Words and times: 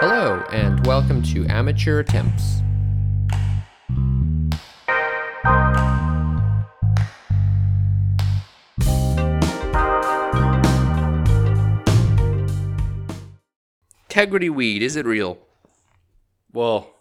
Hello, 0.00 0.44
and 0.52 0.86
welcome 0.86 1.22
to 1.24 1.44
Amateur 1.46 1.98
Attempts. 2.00 2.62
Integrity 14.08 14.48
weed, 14.50 14.82
is 14.82 14.96
it 14.96 15.06
real? 15.06 15.38
Well, 16.52 16.94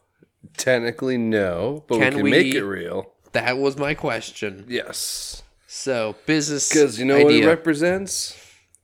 technically 0.58 1.18
no, 1.18 1.84
but 1.88 2.00
Can 2.00 2.06
we 2.06 2.12
can 2.16 2.24
we- 2.24 2.32
make 2.32 2.54
it 2.54 2.64
real. 2.64 3.14
That 3.34 3.58
was 3.58 3.78
my 3.78 3.94
question. 3.94 4.66
Yes, 4.68 5.44
So, 5.68 6.16
business 6.26 6.70
because 6.70 6.98
you 7.00 7.06
know 7.06 7.16
what 7.24 7.32
it 7.34 7.38
idea, 7.38 7.48
represents. 7.48 8.36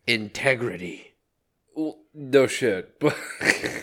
integrity. 0.05 1.13
Well, 1.75 1.97
no 2.13 2.45
shit, 2.47 2.99
but 2.99 3.17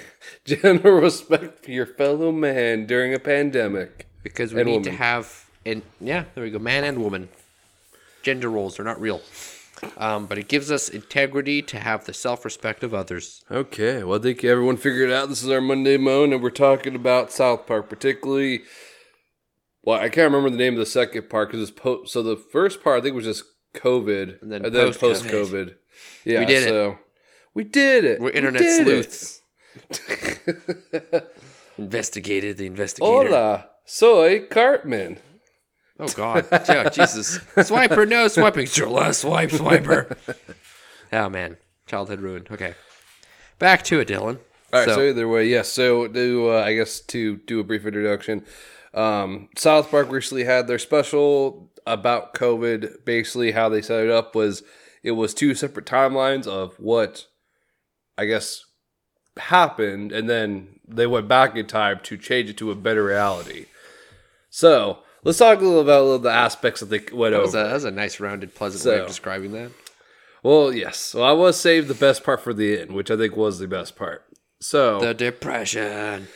general 0.56 1.00
respect 1.00 1.64
for 1.64 1.70
your 1.70 1.86
fellow 1.86 2.32
man 2.32 2.86
during 2.86 3.14
a 3.14 3.18
pandemic. 3.18 4.06
Because 4.22 4.52
we 4.52 4.60
And 4.60 4.70
need 4.70 4.84
to 4.84 4.90
have, 4.92 5.48
and 5.64 5.82
yeah, 6.00 6.24
there 6.34 6.44
we 6.44 6.50
go, 6.50 6.58
man 6.58 6.84
and 6.84 7.02
woman. 7.02 7.28
Gender 8.22 8.50
roles 8.50 8.78
are 8.78 8.84
not 8.84 9.00
real. 9.00 9.22
Um, 9.96 10.26
but 10.26 10.36
it 10.36 10.46
gives 10.46 10.70
us 10.70 10.90
integrity 10.90 11.62
to 11.62 11.78
have 11.78 12.04
the 12.04 12.12
self 12.12 12.44
respect 12.44 12.84
of 12.84 12.92
others. 12.92 13.42
Okay, 13.50 14.04
well, 14.04 14.18
I 14.18 14.22
think 14.22 14.44
everyone 14.44 14.76
figured 14.76 15.08
it 15.08 15.14
out. 15.14 15.30
This 15.30 15.42
is 15.42 15.48
our 15.48 15.60
Monday 15.62 15.96
Moan, 15.96 16.34
and 16.34 16.42
we're 16.42 16.50
talking 16.50 16.94
about 16.94 17.32
South 17.32 17.66
Park, 17.66 17.88
particularly. 17.88 18.60
Well, 19.82 19.98
I 19.98 20.10
can't 20.10 20.30
remember 20.30 20.50
the 20.50 20.58
name 20.58 20.74
of 20.74 20.80
the 20.80 20.84
second 20.86 21.30
part 21.30 21.48
because 21.48 21.62
it's 21.70 21.78
po- 21.80 22.04
so 22.04 22.22
the 22.22 22.36
first 22.36 22.84
part 22.84 22.98
I 23.00 23.02
think 23.02 23.16
was 23.16 23.24
just 23.24 23.44
COVID, 23.74 24.42
And 24.42 24.52
then 24.52 24.62
post 24.70 25.00
post-COVID. 25.00 25.74
Yeah, 26.26 26.40
We 26.40 26.44
did 26.44 26.68
it. 26.68 26.98
we 27.54 27.64
did 27.64 28.04
it. 28.04 28.20
We're 28.20 28.26
We 28.26 28.32
internet 28.36 28.60
did 28.60 28.86
it. 28.86 29.39
Investigated 31.78 32.56
the 32.58 32.66
investigator. 32.66 33.10
Hola, 33.10 33.68
soy 33.84 34.40
Cartman. 34.46 35.18
Oh 35.98 36.08
God, 36.08 36.46
yeah, 36.50 36.88
Jesus. 36.92 37.38
Swiper, 37.56 38.08
no 38.08 38.28
swiping. 38.28 38.66
Your 38.74 38.88
last 38.88 39.20
swipe, 39.20 39.50
swiper. 39.50 40.16
oh 41.12 41.28
man, 41.28 41.56
childhood 41.86 42.20
ruined. 42.20 42.48
Okay, 42.50 42.74
back 43.58 43.82
to 43.84 44.00
it, 44.00 44.08
Dylan. 44.08 44.38
All 44.72 44.80
right, 44.80 44.88
so, 44.88 44.94
so, 44.94 45.08
either 45.08 45.28
way, 45.28 45.46
yes. 45.46 45.68
So, 45.68 46.06
do 46.06 46.50
uh, 46.50 46.62
I 46.62 46.74
guess 46.74 47.00
to 47.00 47.36
do 47.38 47.60
a 47.60 47.64
brief 47.64 47.84
introduction, 47.84 48.44
um, 48.94 49.48
South 49.56 49.90
Park 49.90 50.10
recently 50.10 50.44
had 50.44 50.66
their 50.68 50.78
special 50.78 51.70
about 51.86 52.34
COVID. 52.34 53.04
Basically, 53.04 53.52
how 53.52 53.68
they 53.68 53.82
set 53.82 54.04
it 54.04 54.10
up 54.10 54.34
was 54.34 54.62
it 55.02 55.12
was 55.12 55.34
two 55.34 55.54
separate 55.54 55.86
timelines 55.86 56.46
of 56.46 56.74
what 56.78 57.26
I 58.16 58.26
guess 58.26 58.64
happened, 59.36 60.12
and 60.12 60.28
then 60.28 60.80
they 60.86 61.06
went 61.06 61.28
back 61.28 61.56
in 61.56 61.66
time 61.66 62.00
to 62.04 62.16
change 62.16 62.50
it 62.50 62.56
to 62.58 62.70
a 62.70 62.74
better 62.74 63.04
reality. 63.04 63.66
So, 64.50 64.98
let's 65.22 65.38
talk 65.38 65.60
a 65.60 65.64
little 65.64 65.80
about 65.80 66.00
a 66.00 66.02
little 66.02 66.14
of 66.16 66.22
the 66.22 66.30
aspects 66.30 66.80
that 66.80 66.86
they 66.86 66.98
went 67.12 67.32
that 67.32 67.40
was, 67.42 67.54
a, 67.54 67.58
over. 67.60 67.68
that 67.68 67.74
was 67.74 67.84
a 67.84 67.90
nice, 67.90 68.18
rounded, 68.20 68.54
pleasant 68.54 68.84
way 68.92 69.00
of 69.00 69.06
describing 69.08 69.52
that. 69.52 69.70
well, 70.42 70.72
yes. 70.72 71.14
Well, 71.14 71.24
I 71.24 71.32
was 71.32 71.58
saved 71.60 71.88
the 71.88 71.94
best 71.94 72.24
part 72.24 72.40
for 72.40 72.52
the 72.52 72.80
end, 72.80 72.92
which 72.92 73.10
I 73.10 73.16
think 73.16 73.36
was 73.36 73.58
the 73.58 73.68
best 73.68 73.96
part. 73.96 74.24
So, 74.60 75.00
The 75.00 75.14
depression. 75.14 76.28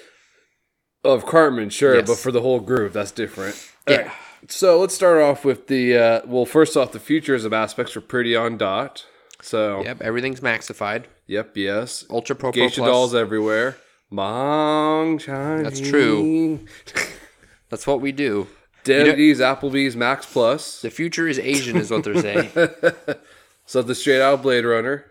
Of 1.02 1.26
Cartman, 1.26 1.68
sure, 1.68 1.96
Yes. 1.96 2.06
but 2.08 2.16
for 2.18 2.32
the 2.32 2.40
whole 2.40 2.60
group, 2.60 2.94
that's 2.94 3.10
different. 3.10 3.56
Yeah. 3.86 3.96
Alright, 3.98 4.12
So 4.48 4.80
let's 4.80 4.94
start 4.94 5.20
off 5.20 5.44
with 5.44 5.66
the 5.66 5.96
uh, 5.98 6.20
well. 6.24 6.46
First 6.46 6.76
off, 6.78 6.92
the 6.92 6.98
features 7.00 7.44
of 7.44 7.52
aspects 7.52 7.94
are 7.94 8.00
pretty 8.00 8.34
on 8.34 8.56
dot. 8.56 9.04
So 9.44 9.82
yep, 9.84 10.00
everything's 10.00 10.40
maxified. 10.40 11.04
Yep, 11.26 11.56
yes, 11.56 12.04
Ultra 12.10 12.34
Pro 12.34 12.50
Pro 12.50 12.62
geisha 12.62 12.80
Plus. 12.80 12.90
dolls 12.90 13.14
everywhere. 13.14 13.76
Mong 14.10 15.20
Chinese. 15.20 15.62
That's 15.64 15.80
true. 15.80 16.60
That's 17.68 17.86
what 17.86 18.00
we 18.00 18.10
do. 18.12 18.46
Deputies, 18.84 19.40
Applebee's, 19.40 19.96
Max 19.96 20.26
Plus. 20.26 20.80
The 20.82 20.90
future 20.90 21.26
is 21.26 21.38
Asian, 21.38 21.76
is 21.76 21.90
what 21.90 22.04
they're 22.04 22.20
saying. 22.20 22.50
So 23.66 23.80
the 23.80 23.94
straight 23.94 24.20
out 24.20 24.42
Blade 24.42 24.66
Runner. 24.66 25.06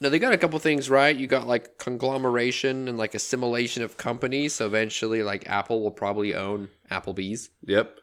No, 0.00 0.08
they 0.10 0.20
got 0.20 0.32
a 0.32 0.38
couple 0.38 0.58
things 0.60 0.88
right. 0.88 1.16
You 1.16 1.26
got 1.26 1.48
like 1.48 1.76
conglomeration 1.78 2.86
and 2.86 2.96
like 2.96 3.16
assimilation 3.16 3.82
of 3.82 3.96
companies. 3.96 4.54
So 4.54 4.66
eventually, 4.66 5.24
like 5.24 5.48
Apple 5.48 5.82
will 5.82 5.90
probably 5.90 6.32
own 6.32 6.68
Applebee's, 6.88 7.50
Yep. 7.66 7.98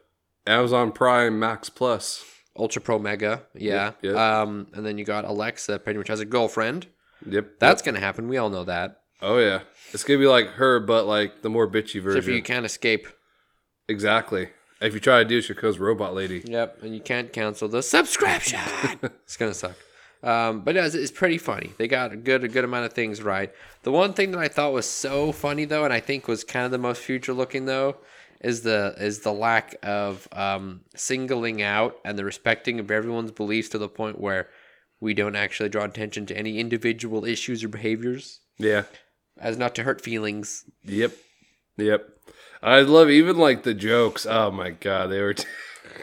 Amazon 0.46 0.92
Prime, 0.92 1.38
Max 1.38 1.70
Plus. 1.70 2.22
Ultra 2.56 2.80
Pro 2.80 2.98
Mega, 2.98 3.42
yeah. 3.54 3.84
Yep, 3.84 3.98
yep. 4.02 4.16
Um, 4.16 4.68
and 4.74 4.86
then 4.86 4.98
you 4.98 5.04
got 5.04 5.24
Alexa, 5.24 5.78
pretty 5.80 5.98
much 5.98 6.08
has 6.08 6.20
a 6.20 6.24
girlfriend. 6.24 6.86
Yep. 7.28 7.58
That's 7.58 7.82
gonna 7.82 8.00
happen. 8.00 8.28
We 8.28 8.36
all 8.36 8.50
know 8.50 8.64
that. 8.64 9.00
Oh 9.20 9.38
yeah. 9.38 9.60
It's 9.92 10.04
gonna 10.04 10.18
be 10.18 10.26
like 10.26 10.48
her, 10.50 10.80
but 10.80 11.06
like 11.06 11.42
the 11.42 11.50
more 11.50 11.68
bitchy 11.68 12.00
version. 12.00 12.22
for 12.22 12.30
you 12.30 12.42
can't 12.42 12.66
escape. 12.66 13.08
Exactly. 13.88 14.50
If 14.80 14.92
you 14.92 15.00
try 15.00 15.22
to 15.22 15.24
do, 15.24 15.40
she 15.40 15.54
goes 15.54 15.78
robot 15.78 16.14
lady. 16.14 16.42
Yep, 16.44 16.82
and 16.82 16.94
you 16.94 17.00
can't 17.00 17.32
cancel 17.32 17.68
the 17.68 17.82
subscription. 17.82 18.60
it's 19.02 19.36
gonna 19.36 19.54
suck. 19.54 19.76
Um, 20.22 20.62
but 20.62 20.76
it's, 20.76 20.94
it's 20.94 21.10
pretty 21.10 21.38
funny. 21.38 21.72
They 21.76 21.86
got 21.86 22.12
a 22.12 22.16
good 22.16 22.44
a 22.44 22.48
good 22.48 22.64
amount 22.64 22.86
of 22.86 22.92
things 22.92 23.22
right. 23.22 23.52
The 23.82 23.92
one 23.92 24.14
thing 24.14 24.30
that 24.32 24.38
I 24.38 24.48
thought 24.48 24.72
was 24.72 24.88
so 24.88 25.32
funny 25.32 25.64
though, 25.64 25.84
and 25.84 25.92
I 25.92 26.00
think 26.00 26.28
was 26.28 26.44
kind 26.44 26.64
of 26.64 26.70
the 26.70 26.78
most 26.78 27.02
future 27.02 27.32
looking 27.32 27.66
though, 27.66 27.98
is 28.44 28.60
the 28.62 28.94
is 28.98 29.20
the 29.20 29.32
lack 29.32 29.74
of 29.82 30.28
um, 30.32 30.82
singling 30.94 31.62
out 31.62 31.96
and 32.04 32.18
the 32.18 32.24
respecting 32.24 32.78
of 32.78 32.90
everyone's 32.90 33.32
beliefs 33.32 33.68
to 33.70 33.78
the 33.78 33.88
point 33.88 34.20
where 34.20 34.48
we 35.00 35.14
don't 35.14 35.36
actually 35.36 35.68
draw 35.68 35.84
attention 35.84 36.26
to 36.26 36.36
any 36.36 36.58
individual 36.58 37.24
issues 37.24 37.64
or 37.64 37.68
behaviors, 37.68 38.40
Yeah. 38.58 38.84
as 39.38 39.56
not 39.58 39.74
to 39.74 39.82
hurt 39.82 40.00
feelings. 40.00 40.64
Yep. 40.84 41.12
Yep. 41.76 42.08
I 42.62 42.80
love 42.80 43.10
even 43.10 43.36
like 43.36 43.62
the 43.64 43.74
jokes. 43.74 44.24
Oh 44.26 44.50
my 44.50 44.70
god, 44.70 45.08
they 45.08 45.20
were 45.20 45.34
t- 45.34 45.44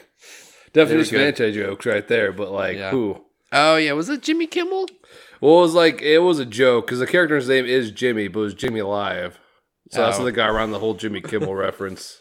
definitely 0.73 1.06
some 1.06 1.19
anti 1.19 1.52
jokes 1.52 1.85
right 1.85 2.08
there. 2.08 2.31
But 2.31 2.52
like, 2.52 2.78
Yeah. 2.78 2.91
who? 2.91 3.22
Oh 3.52 3.78
yeah, 3.78 3.94
was 3.94 4.09
it 4.09 4.22
Jimmy 4.22 4.47
Kimmel? 4.47 4.88
Well, 5.41 5.58
it 5.59 5.62
was 5.62 5.73
like 5.73 6.02
it 6.02 6.19
was 6.19 6.40
a 6.40 6.46
joke 6.46 6.85
because 6.85 7.00
the 7.00 7.08
character's 7.08 7.50
name 7.50 7.66
is 7.66 7.91
Jimmy, 7.91 8.28
but 8.28 8.40
it 8.41 8.44
was 8.44 8.53
Jimmy 8.53 8.81
Live. 8.81 9.40
So 9.91 10.02
that's 10.02 10.18
Oh. 10.18 10.19
what 10.22 10.25
they 10.25 10.31
got 10.35 10.50
around 10.50 10.72
the 10.72 10.79
whole 10.79 10.94
Jimmy 10.94 11.22
Kimmel 11.22 11.56
reference. 11.68 12.19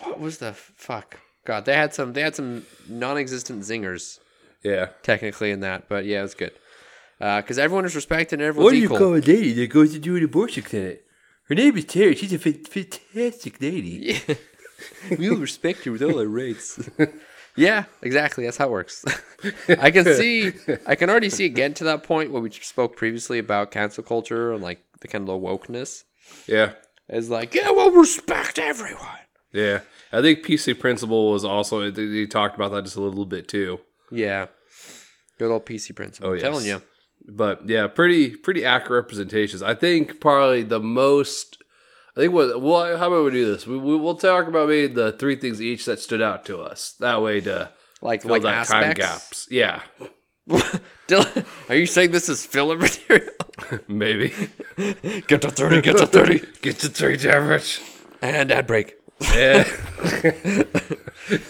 What 0.00 0.20
was 0.20 0.38
the 0.38 0.52
fuck? 0.52 1.18
God, 1.44 1.64
they 1.64 1.74
had 1.74 1.94
some 1.94 2.12
they 2.12 2.22
had 2.22 2.34
some 2.34 2.66
non-existent 2.88 3.62
zingers. 3.62 4.18
Yeah. 4.62 4.88
technically 5.04 5.52
in 5.52 5.60
that, 5.60 5.88
but 5.88 6.06
yeah, 6.06 6.20
it 6.20 6.22
was 6.22 6.34
good. 6.34 6.52
Uh, 7.20 7.40
because 7.40 7.58
everyone 7.58 7.84
is 7.84 7.94
respected 7.94 8.40
and 8.40 8.48
everyone's 8.48 8.74
equal. 8.74 8.94
What 8.94 8.98
do 8.98 9.04
you 9.04 9.22
call 9.22 9.32
a 9.32 9.36
lady 9.36 9.52
that 9.52 9.68
goes 9.68 9.92
to 9.92 9.98
do 9.98 10.16
an 10.16 10.24
abortion 10.24 10.64
clinic? 10.64 11.04
Her 11.48 11.54
name 11.54 11.76
is 11.76 11.84
Terry. 11.84 12.14
She's 12.16 12.32
a 12.32 12.38
fantastic 12.38 13.60
lady. 13.60 14.20
Yeah. 14.28 14.34
we'll 15.18 15.36
respect 15.36 15.84
her 15.84 15.92
with 15.92 16.02
all 16.02 16.18
our 16.18 16.26
rights. 16.26 16.78
yeah, 17.56 17.84
exactly. 18.02 18.44
That's 18.44 18.58
how 18.58 18.66
it 18.66 18.72
works. 18.72 19.04
I 19.68 19.90
can 19.90 20.04
see, 20.04 20.52
I 20.86 20.94
can 20.96 21.08
already 21.08 21.30
see 21.30 21.46
it 21.46 21.50
getting 21.50 21.74
to 21.74 21.84
that 21.84 22.02
point 22.02 22.30
where 22.30 22.42
we 22.42 22.50
spoke 22.50 22.94
previously 22.96 23.38
about 23.38 23.70
cancel 23.70 24.04
culture 24.04 24.52
and 24.52 24.62
like 24.62 24.84
the 25.00 25.08
kind 25.08 25.22
of 25.22 25.28
low 25.28 25.40
wokeness. 25.40 26.04
Yeah. 26.46 26.72
It's 27.08 27.28
like, 27.28 27.54
yeah, 27.54 27.70
we'll 27.70 27.92
respect 27.92 28.58
everyone. 28.58 29.15
Yeah. 29.52 29.80
I 30.12 30.20
think 30.22 30.44
PC 30.44 30.78
Principal 30.78 31.32
was 31.32 31.44
also, 31.44 31.90
they 31.90 32.26
talked 32.26 32.54
about 32.56 32.72
that 32.72 32.84
just 32.84 32.96
a 32.96 33.00
little 33.00 33.26
bit 33.26 33.48
too. 33.48 33.80
Yeah. 34.10 34.46
Good 35.38 35.50
old 35.50 35.66
PC 35.66 35.94
principal. 35.94 36.30
Oh, 36.30 36.34
I'm 36.34 36.40
telling 36.40 36.64
you. 36.64 36.80
but 37.28 37.68
yeah, 37.68 37.86
pretty 37.88 38.34
pretty 38.36 38.64
accurate 38.64 39.04
representations. 39.04 39.62
I 39.62 39.74
think 39.74 40.18
probably 40.20 40.62
the 40.62 40.80
most. 40.80 41.58
I 42.16 42.20
think 42.20 42.32
what 42.32 42.62
well, 42.62 42.96
how 42.96 43.08
about 43.08 43.24
we 43.26 43.30
do 43.32 43.44
this? 43.52 43.66
We, 43.66 43.76
we 43.76 43.96
we'll 43.96 44.14
talk 44.14 44.46
about 44.46 44.68
maybe 44.70 44.94
the 44.94 45.12
three 45.12 45.36
things 45.36 45.60
each 45.60 45.84
that 45.84 45.98
stood 46.00 46.22
out 46.22 46.46
to 46.46 46.58
us. 46.62 46.94
That 47.00 47.20
way 47.20 47.42
to 47.42 47.70
Like, 48.00 48.22
fill 48.22 48.30
like 48.30 48.42
that 48.44 48.66
time 48.66 48.94
gaps. 48.94 49.46
Yeah, 49.50 49.82
are 51.68 51.74
you 51.74 51.86
saying 51.86 52.12
this 52.12 52.30
is 52.30 52.46
filler 52.46 52.76
material? 52.78 53.28
maybe 53.88 54.32
get 55.26 55.42
to 55.42 55.50
30, 55.50 55.82
get 55.82 55.98
to 55.98 56.06
30. 56.06 56.42
get 56.62 56.78
to 56.78 56.88
three 56.88 57.16
average. 57.28 57.80
And 58.22 58.50
ad 58.50 58.66
break. 58.66 58.95
Yeah, 59.20 59.64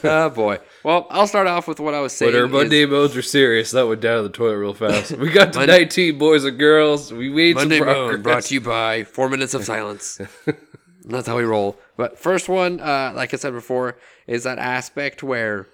oh 0.04 0.30
boy. 0.30 0.58
Well, 0.84 1.06
I'll 1.10 1.26
start 1.26 1.46
off 1.46 1.66
with 1.68 1.80
what 1.80 1.94
I 1.94 2.00
was 2.00 2.12
saying. 2.12 2.32
but 2.32 2.38
our 2.38 2.46
is- 2.46 2.52
Monday 2.52 2.86
modes 2.86 3.16
are 3.16 3.22
serious. 3.22 3.72
That 3.72 3.86
went 3.88 4.00
down 4.00 4.18
to 4.18 4.22
the 4.24 4.28
toilet 4.28 4.56
real 4.58 4.74
fast. 4.74 5.12
We 5.12 5.30
got 5.30 5.52
to 5.54 5.60
Monday- 5.60 5.78
19 5.78 6.18
boys 6.18 6.44
and 6.44 6.58
girls. 6.58 7.12
We 7.12 7.28
made 7.28 7.56
Monday 7.56 7.78
some 7.78 7.86
Moan 7.88 8.08
progress. 8.08 8.22
brought 8.22 8.42
to 8.44 8.54
you 8.54 8.60
by 8.60 9.04
Four 9.04 9.28
Minutes 9.28 9.54
of 9.54 9.64
Silence. 9.64 10.20
That's 11.04 11.26
how 11.26 11.36
we 11.36 11.44
roll. 11.44 11.76
But 11.96 12.18
first 12.18 12.48
one, 12.48 12.80
uh, 12.80 13.12
like 13.14 13.32
I 13.32 13.36
said 13.36 13.52
before, 13.52 13.96
is 14.26 14.42
that 14.44 14.58
aspect 14.58 15.22
where, 15.22 15.66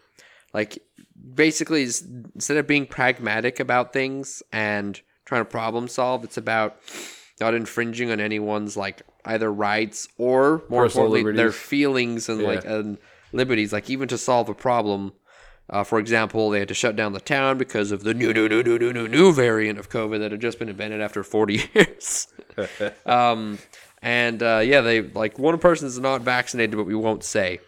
like, 0.53 0.79
basically, 1.35 1.83
is- 1.83 2.07
instead 2.35 2.57
of 2.57 2.67
being 2.67 2.87
pragmatic 2.87 3.61
about 3.61 3.93
things 3.93 4.43
and 4.53 5.01
trying 5.25 5.43
to 5.43 5.47
problem 5.51 5.89
solve, 5.89 6.25
it's 6.25 6.37
about 6.37 6.77
not 7.41 7.55
infringing 7.55 8.11
on 8.11 8.21
anyone's 8.21 8.77
like 8.77 9.03
either 9.25 9.53
rights 9.53 10.09
or 10.19 10.63
more 10.69 10.85
Personal 10.85 11.07
importantly 11.07 11.33
their 11.37 11.53
feelings 11.53 12.29
and 12.29 12.43
like 12.43 12.65
and 12.65 12.99
liberties. 13.33 13.73
Like 13.73 13.89
even 13.91 14.09
to 14.09 14.19
solve 14.19 14.49
a 14.49 14.55
problem, 14.55 15.13
Uh, 15.71 15.85
for 15.85 15.99
example, 15.99 16.51
they 16.51 16.59
had 16.59 16.69
to 16.69 16.75
shut 16.75 16.97
down 16.97 17.13
the 17.13 17.21
town 17.21 17.57
because 17.57 17.93
of 17.93 18.03
the 18.03 18.13
new, 18.13 18.33
new, 18.35 18.49
new, 18.49 18.63
new, 18.63 18.79
new, 18.79 18.93
new, 18.93 19.09
new 19.09 19.33
variant 19.33 19.79
of 19.79 19.89
COVID 19.89 20.19
that 20.19 20.33
had 20.33 20.41
just 20.41 20.59
been 20.59 20.69
invented 20.69 21.01
after 21.01 21.23
40 21.23 21.63
years. 21.75 22.27
um, 23.07 23.59
And 24.03 24.43
uh, 24.43 24.61
yeah, 24.63 24.81
they 24.83 25.01
like 25.03 25.39
one 25.39 25.59
person 25.59 25.87
is 25.87 25.99
not 25.99 26.23
vaccinated, 26.23 26.77
but 26.77 26.85
we 26.85 26.95
won't 26.97 27.23
say. 27.25 27.61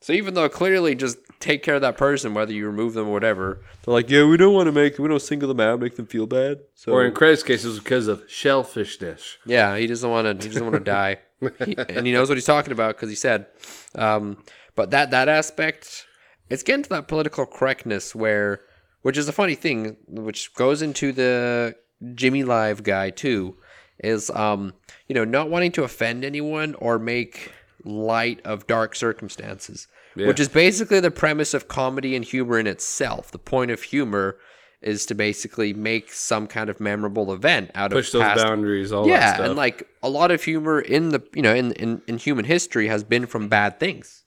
So 0.00 0.12
even 0.12 0.34
though 0.34 0.48
clearly 0.48 0.94
just 0.94 1.16
take 1.40 1.62
care 1.62 1.74
of 1.76 1.80
that 1.82 1.96
person, 1.96 2.34
whether 2.34 2.52
you 2.52 2.66
remove 2.66 2.94
them 2.94 3.08
or 3.08 3.12
whatever, 3.12 3.60
they're 3.84 3.94
like, 3.94 4.10
yeah, 4.10 4.24
we 4.24 4.36
don't 4.36 4.54
want 4.54 4.66
to 4.66 4.72
make, 4.72 4.98
we 4.98 5.08
don't 5.08 5.22
single 5.22 5.48
them 5.48 5.60
out, 5.60 5.78
make 5.80 5.96
them 5.96 6.06
feel 6.06 6.26
bad. 6.26 6.60
So 6.74 6.92
Or 6.92 7.04
in 7.04 7.12
Craig's 7.12 7.42
case, 7.42 7.64
it 7.64 7.68
was 7.68 7.78
because 7.78 8.08
of 8.08 8.26
shellfishness. 8.26 9.36
yeah, 9.46 9.76
he 9.76 9.86
doesn't 9.86 10.10
want 10.10 10.26
to. 10.40 10.46
He 10.48 10.52
doesn't 10.52 10.64
want 10.70 10.84
to 10.84 10.90
die, 10.90 11.18
He- 11.64 11.76
and 11.88 12.06
he 12.06 12.12
knows 12.12 12.28
what 12.28 12.36
he's 12.36 12.44
talking 12.44 12.72
about 12.72 12.96
because 12.96 13.08
he 13.10 13.14
said. 13.16 13.46
Um, 13.94 14.42
but 14.74 14.90
that 14.90 15.10
that 15.12 15.28
aspect, 15.28 16.06
it's 16.50 16.62
getting 16.62 16.82
to 16.84 16.88
that 16.90 17.08
political 17.08 17.46
correctness 17.46 18.14
where, 18.14 18.60
which 19.02 19.16
is 19.16 19.28
a 19.28 19.32
funny 19.32 19.54
thing, 19.54 19.96
which 20.08 20.54
goes 20.54 20.82
into 20.82 21.12
the 21.12 21.74
Jimmy 22.14 22.44
Live 22.44 22.82
guy 22.82 23.10
too, 23.10 23.56
is 24.02 24.30
um, 24.30 24.74
you 25.08 25.14
know, 25.14 25.24
not 25.24 25.50
wanting 25.50 25.72
to 25.72 25.84
offend 25.84 26.24
anyone 26.24 26.74
or 26.76 26.98
make 26.98 27.52
light 27.84 28.40
of 28.44 28.66
dark 28.66 28.94
circumstances, 28.94 29.86
which 30.26 30.40
is 30.40 30.48
basically 30.48 31.00
the 31.00 31.10
premise 31.10 31.54
of 31.54 31.68
comedy 31.68 32.16
and 32.16 32.24
humor 32.24 32.58
in 32.58 32.66
itself. 32.66 33.30
The 33.30 33.38
point 33.38 33.70
of 33.70 33.82
humor 33.82 34.38
is 34.80 35.06
to 35.06 35.14
basically 35.14 35.72
make 35.74 36.12
some 36.12 36.46
kind 36.46 36.70
of 36.70 36.80
memorable 36.80 37.32
event 37.32 37.70
out 37.74 37.90
Push 37.90 38.08
of 38.08 38.12
those 38.12 38.22
past 38.22 38.44
boundaries, 38.44 38.92
all 38.92 39.04
that 39.04 39.10
yeah, 39.38 39.44
and 39.44 39.56
like 39.56 39.88
a 40.02 40.08
lot 40.08 40.30
of 40.30 40.42
humor 40.44 40.80
in 40.80 41.10
the 41.10 41.22
you 41.34 41.42
know 41.42 41.54
in, 41.54 41.72
in 41.72 42.02
in 42.06 42.18
human 42.18 42.44
history 42.44 42.88
has 42.88 43.04
been 43.04 43.26
from 43.26 43.48
bad 43.48 43.80
things. 43.80 44.24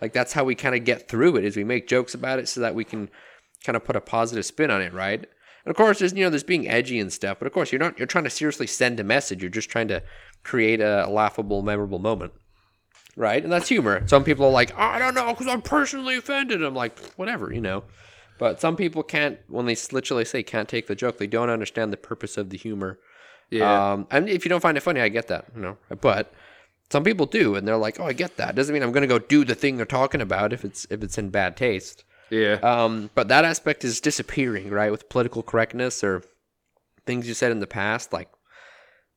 Like 0.00 0.12
that's 0.12 0.32
how 0.32 0.44
we 0.44 0.54
kind 0.54 0.74
of 0.74 0.84
get 0.84 1.08
through 1.08 1.36
it 1.36 1.44
is 1.44 1.56
we 1.56 1.64
make 1.64 1.86
jokes 1.86 2.14
about 2.14 2.38
it 2.38 2.48
so 2.48 2.60
that 2.60 2.74
we 2.74 2.84
can 2.84 3.08
kind 3.64 3.76
of 3.76 3.84
put 3.84 3.96
a 3.96 4.00
positive 4.00 4.44
spin 4.44 4.70
on 4.70 4.82
it, 4.82 4.92
right? 4.92 5.20
And 5.64 5.70
of 5.70 5.76
course, 5.76 5.98
there's 5.98 6.12
you 6.12 6.24
know 6.24 6.30
there's 6.30 6.44
being 6.44 6.68
edgy 6.68 6.98
and 6.98 7.12
stuff, 7.12 7.38
but 7.38 7.46
of 7.46 7.52
course 7.52 7.72
you're 7.72 7.78
not 7.78 7.98
you're 7.98 8.06
trying 8.06 8.24
to 8.24 8.30
seriously 8.30 8.66
send 8.66 9.00
a 9.00 9.04
message. 9.04 9.42
You're 9.42 9.50
just 9.50 9.70
trying 9.70 9.88
to 9.88 10.02
create 10.42 10.80
a, 10.80 11.08
laughable, 11.08 11.62
memorable 11.62 11.98
moment, 11.98 12.32
right? 13.16 13.42
And 13.42 13.52
that's 13.52 13.68
humor. 13.68 14.06
Some 14.06 14.24
people 14.24 14.46
are 14.46 14.52
like, 14.52 14.72
"Oh, 14.72 14.80
I 14.82 14.98
don't 14.98 15.14
know, 15.14 15.28
because 15.32 15.46
I'm 15.46 15.62
personally 15.62 16.16
offended. 16.16 16.62
I'm 16.62 16.74
like, 16.74 16.98
whatever, 17.16 17.52
you 17.52 17.60
know. 17.60 17.84
But 18.38 18.60
some 18.60 18.76
people 18.76 19.02
can't 19.02 19.38
when 19.48 19.66
they 19.66 19.76
literally 19.92 20.24
say 20.24 20.42
can't 20.42 20.68
take 20.68 20.86
the 20.88 20.94
joke. 20.96 21.18
They 21.18 21.26
don't 21.26 21.50
understand 21.50 21.92
the 21.92 21.96
purpose 21.96 22.36
of 22.36 22.50
the 22.50 22.56
humor. 22.56 22.98
yeah. 23.50 23.92
Um, 23.92 24.06
and 24.10 24.28
if 24.28 24.44
you 24.44 24.48
don't 24.48 24.60
find 24.60 24.76
it 24.76 24.80
funny, 24.80 25.00
I 25.00 25.08
get 25.08 25.28
that, 25.28 25.46
you 25.54 25.62
know. 25.62 25.76
But 26.00 26.32
some 26.90 27.04
people 27.04 27.26
do, 27.26 27.54
and 27.54 27.66
they're 27.66 27.76
like, 27.76 28.00
"Oh, 28.00 28.04
I 28.06 28.12
get 28.12 28.36
that." 28.36 28.54
Doesn't 28.56 28.72
mean 28.72 28.82
I'm 28.82 28.92
going 28.92 29.02
to 29.02 29.06
go 29.06 29.18
do 29.18 29.44
the 29.44 29.54
thing 29.54 29.76
they're 29.76 29.86
talking 29.86 30.20
about 30.20 30.52
if 30.52 30.64
it's 30.64 30.86
if 30.90 31.02
it's 31.02 31.16
in 31.18 31.30
bad 31.30 31.56
taste. 31.56 32.04
yeah. 32.30 32.54
Um, 32.54 33.10
but 33.14 33.28
that 33.28 33.44
aspect 33.44 33.84
is 33.84 34.00
disappearing, 34.00 34.70
right? 34.70 34.90
With 34.90 35.08
political 35.08 35.42
correctness 35.42 36.02
or 36.02 36.22
things 37.06 37.28
you 37.28 37.34
said 37.34 37.52
in 37.52 37.60
the 37.60 37.66
past, 37.66 38.12
like 38.12 38.28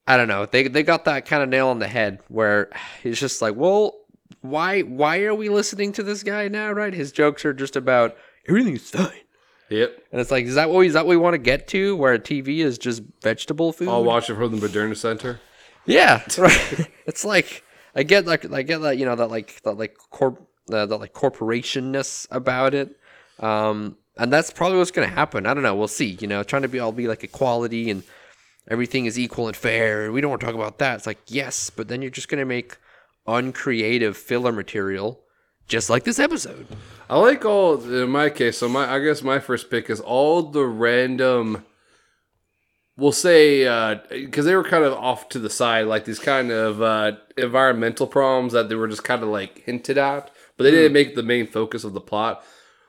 I 0.07 0.15
don't 0.18 0.30
know, 0.30 0.45
they 0.45 0.68
they 0.68 0.83
got 0.83 1.06
that 1.06 1.25
kind 1.25 1.44
of 1.44 1.50
nail 1.50 1.68
on 1.68 1.80
the 1.80 1.88
head 1.88 2.19
where 2.30 2.69
it's 3.04 3.19
just 3.19 3.42
like, 3.42 3.56
well, 3.56 4.00
why 4.42 4.81
why 4.81 5.24
are 5.24 5.36
we 5.36 5.50
listening 5.50 5.92
to 5.94 6.04
this 6.04 6.24
guy 6.24 6.48
now, 6.48 6.71
right? 6.71 6.94
His 6.94 7.12
jokes 7.12 7.44
are 7.45 7.54
just 7.54 7.75
about 7.75 8.15
everything's 8.48 8.89
fine. 8.89 9.12
yep. 9.69 10.01
And 10.12 10.21
it's 10.21 10.31
like, 10.31 10.45
is 10.45 10.56
that 10.56 10.69
what 10.69 10.86
is 10.86 10.94
that 10.94 11.06
what 11.06 11.12
we 11.12 11.18
want 11.18 11.33
to 11.33 11.39
get 11.39 11.68
to? 11.69 11.95
Where 11.95 12.18
TV 12.18 12.59
is 12.59 12.77
just 12.77 13.04
vegetable 13.21 13.74
food? 13.74 13.89
I'll 13.89 14.04
watch 14.04 14.30
it 14.30 14.36
from 14.36 14.57
the 14.57 14.68
Moderna 14.68 14.95
Center. 14.95 15.39
Yeah, 15.86 16.24
right. 16.38 16.88
it's 17.06 17.25
like 17.25 17.63
I 17.95 18.03
get 18.03 18.25
like 18.25 18.50
I 18.51 18.62
get 18.62 18.80
that 18.80 18.98
you 18.98 19.06
know 19.06 19.15
that 19.15 19.30
like 19.30 19.62
that 19.63 19.77
like 19.77 19.98
corp 20.10 20.42
uh, 20.71 20.86
that 20.86 20.98
like 20.98 21.13
corporationness 21.13 22.27
about 22.31 22.74
it, 22.74 22.98
um, 23.39 23.98
and 24.18 24.31
that's 24.31 24.51
probably 24.51 24.77
what's 24.77 24.92
gonna 24.92 25.07
happen. 25.07 25.45
I 25.45 25.53
don't 25.53 25.63
know. 25.63 25.75
We'll 25.75 25.88
see. 25.88 26.18
You 26.21 26.27
know, 26.27 26.44
trying 26.44 26.62
to 26.62 26.68
be 26.68 26.80
all 26.80 26.92
be 26.92 27.07
like 27.07 27.24
equality 27.24 27.89
and 27.89 28.03
everything 28.68 29.06
is 29.06 29.18
equal 29.18 29.48
and 29.48 29.56
fair. 29.56 30.12
We 30.12 30.22
don't 30.22 30.30
want 30.30 30.42
to 30.42 30.46
talk 30.46 30.56
about 30.56 30.80
that. 30.80 30.96
It's 30.96 31.08
like 31.08 31.19
yes, 31.28 31.69
but 31.69 31.88
then 31.88 32.02
you're 32.02 32.12
just 32.12 32.30
gonna 32.30 32.46
make 32.46 32.78
uncreative 33.25 34.18
filler 34.18 34.52
material, 34.52 35.19
just 35.68 35.90
like 35.90 36.04
this 36.04 36.19
episode. 36.19 36.68
I 37.10 37.18
like 37.19 37.46
all 37.46 37.81
in 37.84 38.10
my 38.10 38.30
case. 38.30 38.58
So 38.58 38.69
my, 38.69 38.92
I 38.92 39.00
guess 39.00 39.22
my 39.22 39.40
first 39.40 39.69
pick 39.69 39.90
is 39.90 40.00
all 40.00 40.44
the 40.44 40.66
random. 40.66 41.66
We'll 42.98 43.12
say 43.12 43.64
because 44.10 44.46
they 44.46 44.56
were 44.56 44.64
kind 44.64 44.84
of 44.84 44.94
off 44.94 45.30
to 45.30 45.40
the 45.40 45.50
side, 45.50 45.86
like 45.86 46.06
these 46.06 46.20
kind 46.20 46.52
of 46.52 46.81
uh, 46.81 47.13
environmental 47.38 48.08
problems 48.08 48.54
that 48.54 48.70
they 48.70 48.75
were 48.75 48.88
just 48.88 49.04
kind 49.04 49.22
of 49.22 49.30
like 49.30 49.63
hinted 49.66 50.00
at, 50.00 50.31
but 50.56 50.63
they 50.63 50.72
didn't 50.72 50.94
make 50.94 51.16
the 51.16 51.24
main 51.24 51.46
focus 51.46 51.84
of 51.84 51.94
the 51.94 52.02
plot. 52.02 52.44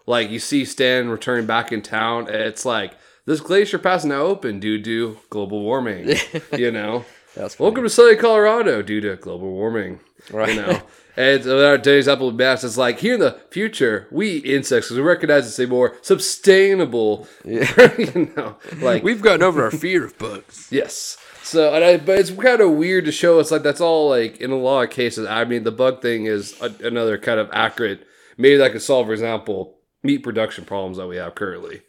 Like 0.06 0.30
you 0.30 0.38
see 0.38 0.64
Stan 0.64 1.10
returning 1.10 1.44
back 1.44 1.72
in 1.72 1.82
town, 1.82 2.28
it's 2.30 2.64
like 2.64 2.94
this 3.28 3.40
glacier 3.42 3.78
pass 3.78 4.06
now 4.06 4.22
open 4.22 4.58
due 4.58 4.82
to 4.82 5.18
global 5.28 5.60
warming. 5.60 6.16
you 6.56 6.70
know, 6.70 7.04
That's 7.36 7.58
welcome 7.58 7.84
to 7.84 7.90
sunny 7.90 8.16
Colorado 8.16 8.80
due 8.80 9.02
to 9.02 9.16
global 9.16 9.50
warming. 9.52 10.00
Right. 10.30 10.54
You 10.54 10.62
know, 10.62 10.82
and 11.14 11.46
our 11.46 11.76
today's 11.76 12.08
apple 12.08 12.32
mass 12.32 12.64
is 12.64 12.78
like 12.78 13.00
here 13.00 13.14
in 13.14 13.20
the 13.20 13.38
future, 13.50 14.08
we 14.10 14.30
eat 14.30 14.46
insects 14.46 14.90
we 14.90 15.00
recognize 15.02 15.46
it's 15.46 15.58
a 15.58 15.66
more 15.66 15.94
sustainable. 16.00 17.28
you 17.44 18.32
know, 18.34 18.56
like 18.78 19.02
We've 19.02 19.20
gotten 19.20 19.42
over 19.42 19.62
our 19.62 19.70
fear 19.70 20.06
of 20.06 20.18
bugs. 20.18 20.68
yes. 20.72 21.18
So, 21.42 21.74
and 21.74 21.84
I, 21.84 21.98
but 21.98 22.18
it's 22.18 22.30
kind 22.30 22.62
of 22.62 22.72
weird 22.72 23.04
to 23.04 23.12
show 23.12 23.40
us 23.40 23.50
like 23.50 23.62
that's 23.62 23.82
all 23.82 24.08
like 24.08 24.38
in 24.40 24.52
a 24.52 24.56
lot 24.56 24.84
of 24.84 24.90
cases. 24.90 25.26
I 25.26 25.44
mean, 25.44 25.64
the 25.64 25.70
bug 25.70 26.00
thing 26.00 26.24
is 26.24 26.58
a, 26.62 26.74
another 26.82 27.18
kind 27.18 27.38
of 27.38 27.50
accurate. 27.52 28.06
Maybe 28.38 28.56
that 28.56 28.72
could 28.72 28.80
solve, 28.82 29.06
for 29.06 29.12
example, 29.12 29.76
meat 30.02 30.22
production 30.22 30.64
problems 30.64 30.96
that 30.96 31.08
we 31.08 31.16
have 31.16 31.34
currently. 31.34 31.82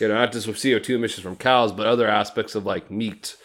You 0.00 0.08
know, 0.08 0.14
not 0.14 0.32
just 0.32 0.46
with 0.46 0.60
CO 0.62 0.78
two 0.78 0.94
emissions 0.96 1.22
from 1.22 1.36
cows, 1.36 1.72
but 1.72 1.86
other 1.86 2.08
aspects 2.08 2.54
of 2.54 2.64
like 2.64 2.90
meat. 2.90 3.36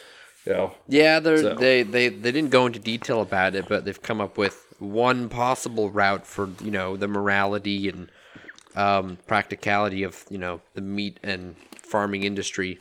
You 0.46 0.54
know, 0.54 0.76
Yeah, 0.88 1.20
they're, 1.20 1.38
So- 1.42 1.56
they 1.56 1.84
they 1.84 2.10
they 2.10 2.32
didn't 2.32 2.52
go 2.52 2.66
into 2.66 2.80
detail 2.80 3.22
about 3.22 3.56
it, 3.56 3.68
but 3.68 3.86
they've 3.86 4.02
come 4.02 4.22
up 4.22 4.38
with 4.38 4.62
one 4.80 5.30
possible 5.30 5.90
route 5.90 6.26
for 6.28 6.50
you 6.64 6.72
know 6.72 6.96
the 6.98 7.08
morality 7.08 7.90
and 7.90 8.10
um, 8.76 9.18
practicality 9.28 10.04
of 10.04 10.26
you 10.30 10.38
know 10.38 10.62
the 10.74 10.82
meat 10.82 11.20
and 11.24 11.56
farming 11.78 12.24
industry 12.24 12.78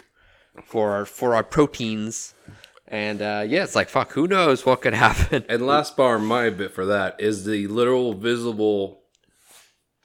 for 0.65 0.91
our 0.93 1.05
for 1.07 1.35
our 1.35 1.45
proteins. 1.45 2.35
And 2.87 3.23
uh, 3.23 3.45
yeah, 3.47 3.65
it's 3.65 3.75
like 3.75 3.89
fuck. 3.89 4.13
Who 4.13 4.27
knows 4.29 4.67
what 4.67 4.83
could 4.83 4.95
happen? 5.09 5.45
And 5.49 5.67
last 5.67 5.97
bar, 5.97 6.19
my 6.19 6.51
bit 6.51 6.73
for 6.73 6.85
that 6.87 7.19
is 7.19 7.45
the 7.45 7.67
literal 7.69 8.13
visible 8.13 9.01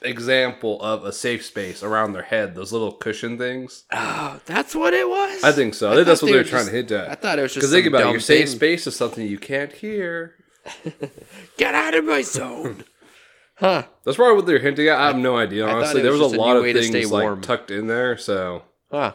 example 0.02 0.82
of 0.82 1.04
a 1.04 1.12
safe 1.12 1.46
space 1.46 1.84
around 1.84 2.14
their 2.14 2.24
head. 2.24 2.56
Those 2.56 2.72
little 2.72 2.92
cushion 2.92 3.38
things. 3.38 3.84
Oh, 3.92 4.40
that's 4.46 4.74
what 4.76 4.94
it 4.94 5.08
was. 5.08 5.44
I 5.44 5.52
think 5.52 5.74
so. 5.74 5.90
I 5.90 5.92
I 5.92 5.96
think 5.96 6.08
that's 6.08 6.22
what 6.22 6.28
they 6.28 6.34
they're 6.34 6.44
were 6.44 6.50
trying 6.50 6.66
to 6.66 6.72
hint 6.72 6.92
at. 6.92 7.10
I 7.10 7.16
thought 7.16 7.40
it 7.40 7.42
was 7.44 7.54
just 7.54 7.62
Because 7.62 7.72
think 7.74 7.86
about 7.88 8.08
it, 8.08 8.12
your 8.12 8.20
safe 8.20 8.48
thing. 8.48 8.56
space 8.56 8.88
is 8.88 8.96
something 8.96 9.26
you 9.28 9.38
can't 9.40 9.72
hear. 9.74 10.36
Get 11.58 11.76
out 11.76 11.96
of 11.96 12.06
my 12.06 12.22
zone. 12.22 12.84
huh? 13.56 13.84
That's 14.04 14.18
probably 14.18 14.36
what 14.36 14.46
they're 14.46 14.60
hinting 14.60 14.88
at. 14.88 14.98
I 15.00 15.08
have 15.08 15.18
no 15.18 15.38
idea. 15.38 15.68
Honestly, 15.68 16.00
it 16.02 16.04
there 16.04 16.12
was 16.12 16.22
was, 16.22 16.34
a 16.34 16.38
a 16.38 16.40
lot 16.40 16.58
of 16.58 16.64
things 16.64 17.12
like 17.12 17.42
tucked 17.42 17.72
in 17.72 17.88
there. 17.88 18.18
So 18.18 18.64
Huh. 18.92 19.14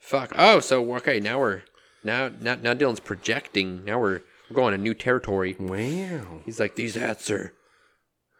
Fuck. 0.00 0.32
Oh, 0.36 0.60
so 0.60 0.94
okay, 0.96 1.20
now 1.20 1.38
we're 1.38 1.62
now 2.02 2.30
now 2.40 2.54
now 2.54 2.74
Dylan's 2.74 3.00
projecting. 3.00 3.84
Now 3.84 4.00
we're 4.00 4.20
we're 4.48 4.54
going 4.56 4.72
to 4.72 4.78
new 4.78 4.94
territory. 4.94 5.54
wow. 5.58 6.40
He's 6.46 6.58
like, 6.58 6.74
these 6.76 6.94
hats 6.94 7.30
are 7.30 7.52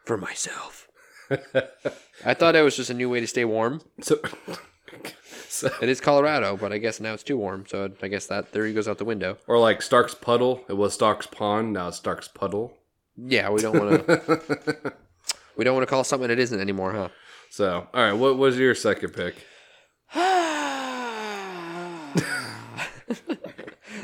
for 0.06 0.16
myself. 0.16 0.87
I 2.24 2.34
thought 2.34 2.56
it 2.56 2.62
was 2.62 2.76
just 2.76 2.90
a 2.90 2.94
new 2.94 3.08
way 3.10 3.20
to 3.20 3.26
stay 3.26 3.44
warm. 3.44 3.80
So, 4.00 4.18
so 5.48 5.70
It 5.80 5.88
is 5.88 6.00
Colorado, 6.00 6.56
but 6.56 6.72
I 6.72 6.78
guess 6.78 7.00
now 7.00 7.14
it's 7.14 7.22
too 7.22 7.36
warm. 7.36 7.64
So 7.68 7.90
I 8.02 8.08
guess 8.08 8.26
that 8.26 8.48
theory 8.48 8.72
goes 8.72 8.88
out 8.88 8.98
the 8.98 9.04
window. 9.04 9.38
or 9.46 9.58
like 9.58 9.82
Stark's 9.82 10.14
puddle. 10.14 10.64
It 10.68 10.74
was 10.76 10.94
Stark's 10.94 11.26
pond. 11.26 11.72
Now 11.72 11.88
it's 11.88 11.96
Stark's 11.98 12.28
puddle. 12.28 12.74
Yeah, 13.16 13.50
we 13.50 13.60
don't 13.60 13.78
want 13.78 14.06
to. 14.06 14.92
we 15.56 15.64
don't 15.64 15.74
want 15.74 15.86
to 15.86 15.90
call 15.90 16.04
something 16.04 16.30
it 16.30 16.38
isn't 16.38 16.60
anymore, 16.60 16.92
huh? 16.92 17.08
So 17.50 17.88
all 17.92 18.02
right, 18.02 18.12
what 18.12 18.38
was 18.38 18.58
your 18.58 18.74
second 18.74 19.10
pick? 19.10 19.34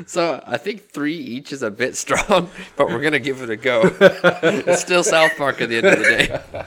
so 0.05 0.43
I 0.45 0.57
think 0.57 0.89
three 0.89 1.15
each 1.15 1.53
is 1.53 1.63
a 1.63 1.71
bit 1.71 1.95
strong, 1.95 2.49
but 2.75 2.87
we're 2.87 3.01
gonna 3.01 3.19
give 3.19 3.41
it 3.41 3.49
a 3.49 3.55
go. 3.55 3.83
it's 4.01 4.81
still 4.81 5.03
South 5.03 5.35
Park 5.37 5.61
at 5.61 5.69
the 5.69 5.77
end 5.77 5.87
of 5.87 5.97
the 5.99 6.03
day. 6.03 6.65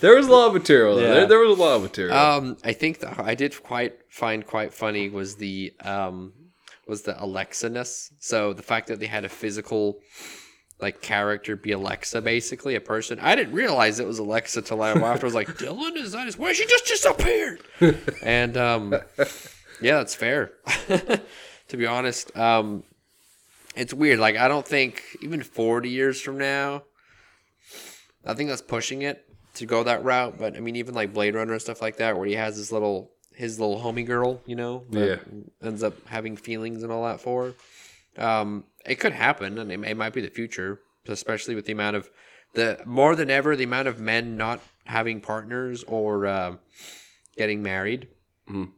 There 0.00 0.16
was 0.16 0.28
a 0.28 0.32
lot 0.32 0.48
of 0.48 0.54
material. 0.54 1.00
Yeah. 1.00 1.14
There, 1.14 1.26
there 1.26 1.38
was 1.38 1.58
a 1.58 1.62
lot 1.62 1.76
of 1.76 1.82
material. 1.82 2.16
Um, 2.16 2.56
I 2.64 2.72
think 2.72 3.00
that 3.00 3.20
I 3.20 3.34
did 3.34 3.62
quite 3.62 3.98
find 4.08 4.46
quite 4.46 4.72
funny 4.72 5.10
was 5.10 5.36
the 5.36 5.72
um 5.84 6.32
was 6.86 7.02
the 7.02 7.22
Alexa-ness. 7.22 8.12
So 8.18 8.52
the 8.52 8.62
fact 8.62 8.88
that 8.88 8.98
they 8.98 9.06
had 9.06 9.24
a 9.24 9.28
physical 9.28 10.00
like 10.80 11.02
character 11.02 11.56
be 11.56 11.72
Alexa, 11.72 12.22
basically 12.22 12.74
a 12.74 12.80
person. 12.80 13.20
I 13.20 13.34
didn't 13.34 13.52
realize 13.52 14.00
it 14.00 14.06
was 14.06 14.18
Alexa 14.18 14.62
till 14.62 14.82
I 14.82 14.90
after 14.90 15.26
I 15.26 15.28
was 15.28 15.34
like, 15.34 15.48
Dylan, 15.48 15.96
is 15.96 16.12
that 16.12 16.26
his? 16.26 16.38
Where 16.38 16.54
she 16.54 16.66
just 16.66 16.86
disappeared? 16.86 17.60
and 18.22 18.56
um, 18.56 18.94
yeah, 19.80 19.98
that's 19.98 20.14
fair. 20.14 20.52
to 21.68 21.76
be 21.76 21.86
honest, 21.86 22.34
um, 22.36 22.82
it's 23.76 23.92
weird. 23.92 24.18
Like 24.18 24.36
I 24.36 24.48
don't 24.48 24.66
think 24.66 25.02
even 25.22 25.42
forty 25.42 25.90
years 25.90 26.20
from 26.20 26.38
now, 26.38 26.84
I 28.24 28.34
think 28.34 28.48
that's 28.48 28.62
pushing 28.62 29.02
it 29.02 29.29
to 29.60 29.66
go 29.66 29.84
that 29.84 30.02
route. 30.04 30.36
But 30.38 30.56
I 30.56 30.60
mean, 30.60 30.76
even 30.76 30.94
like 30.94 31.14
Blade 31.14 31.34
Runner 31.34 31.52
and 31.52 31.62
stuff 31.62 31.80
like 31.80 31.96
that, 31.98 32.16
where 32.16 32.26
he 32.26 32.34
has 32.34 32.56
his 32.56 32.72
little 32.72 33.12
his 33.34 33.58
little 33.60 33.80
homie 33.80 34.04
girl, 34.06 34.42
you 34.44 34.56
know, 34.56 34.84
that 34.90 35.06
Yeah. 35.08 35.18
ends 35.66 35.82
up 35.82 35.94
having 36.08 36.36
feelings 36.36 36.82
and 36.82 36.92
all 36.92 37.04
that 37.04 37.20
for. 37.20 37.54
her. 38.16 38.22
Um, 38.22 38.64
it 38.84 38.96
could 38.96 39.12
happen, 39.12 39.56
and 39.58 39.70
it, 39.72 39.80
it 39.88 39.96
might 39.96 40.12
be 40.12 40.20
the 40.20 40.28
future, 40.28 40.80
especially 41.06 41.54
with 41.54 41.64
the 41.66 41.72
amount 41.72 41.96
of 41.96 42.10
the 42.54 42.80
more 42.84 43.14
than 43.14 43.30
ever 43.30 43.54
the 43.56 43.64
amount 43.64 43.86
of 43.88 44.00
men 44.00 44.36
not 44.36 44.60
having 44.84 45.20
partners 45.20 45.84
or 45.84 46.26
uh, 46.26 46.56
getting 47.36 47.62
married 47.62 48.08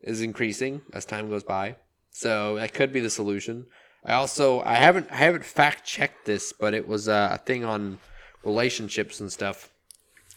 is 0.03 0.21
increasing 0.21 0.83
as 0.93 1.07
time 1.07 1.31
goes 1.31 1.43
by. 1.43 1.77
So 2.11 2.57
that 2.57 2.75
could 2.75 2.93
be 2.93 3.01
the 3.01 3.09
solution. 3.09 3.67
I 4.05 4.13
also 4.13 4.61
I 4.61 4.75
haven't 4.75 5.11
I 5.11 5.17
haven't 5.17 5.45
fact 5.47 5.85
checked 5.87 6.27
this, 6.27 6.53
but 6.53 6.75
it 6.75 6.87
was 6.87 7.09
uh, 7.09 7.31
a 7.33 7.39
thing 7.39 7.65
on 7.65 7.99
relationships 8.45 9.19
and 9.21 9.33
stuff. 9.33 9.71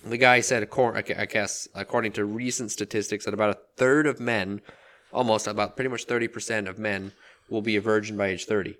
The 0.06 0.18
guy 0.18 0.40
said, 0.42 0.68
I 0.72 1.26
guess, 1.26 1.68
according 1.74 2.12
to 2.14 2.26
recent 2.26 2.72
statistics, 2.72 3.26
that 3.26 3.34
about 3.34 3.50
a 3.50 3.60
third 3.76 4.06
of 4.06 4.20
men, 4.20 4.62
almost 5.12 5.48
about 5.48 5.76
pretty 5.76 5.90
much 5.90 6.06
thirty 6.06 6.28
percent 6.28 6.68
of 6.68 6.78
men, 6.78 7.12
will 7.50 7.62
be 7.62 7.76
a 7.76 7.82
virgin 7.82 8.16
by 8.16 8.28
age 8.28 8.46
thirty. 8.46 8.78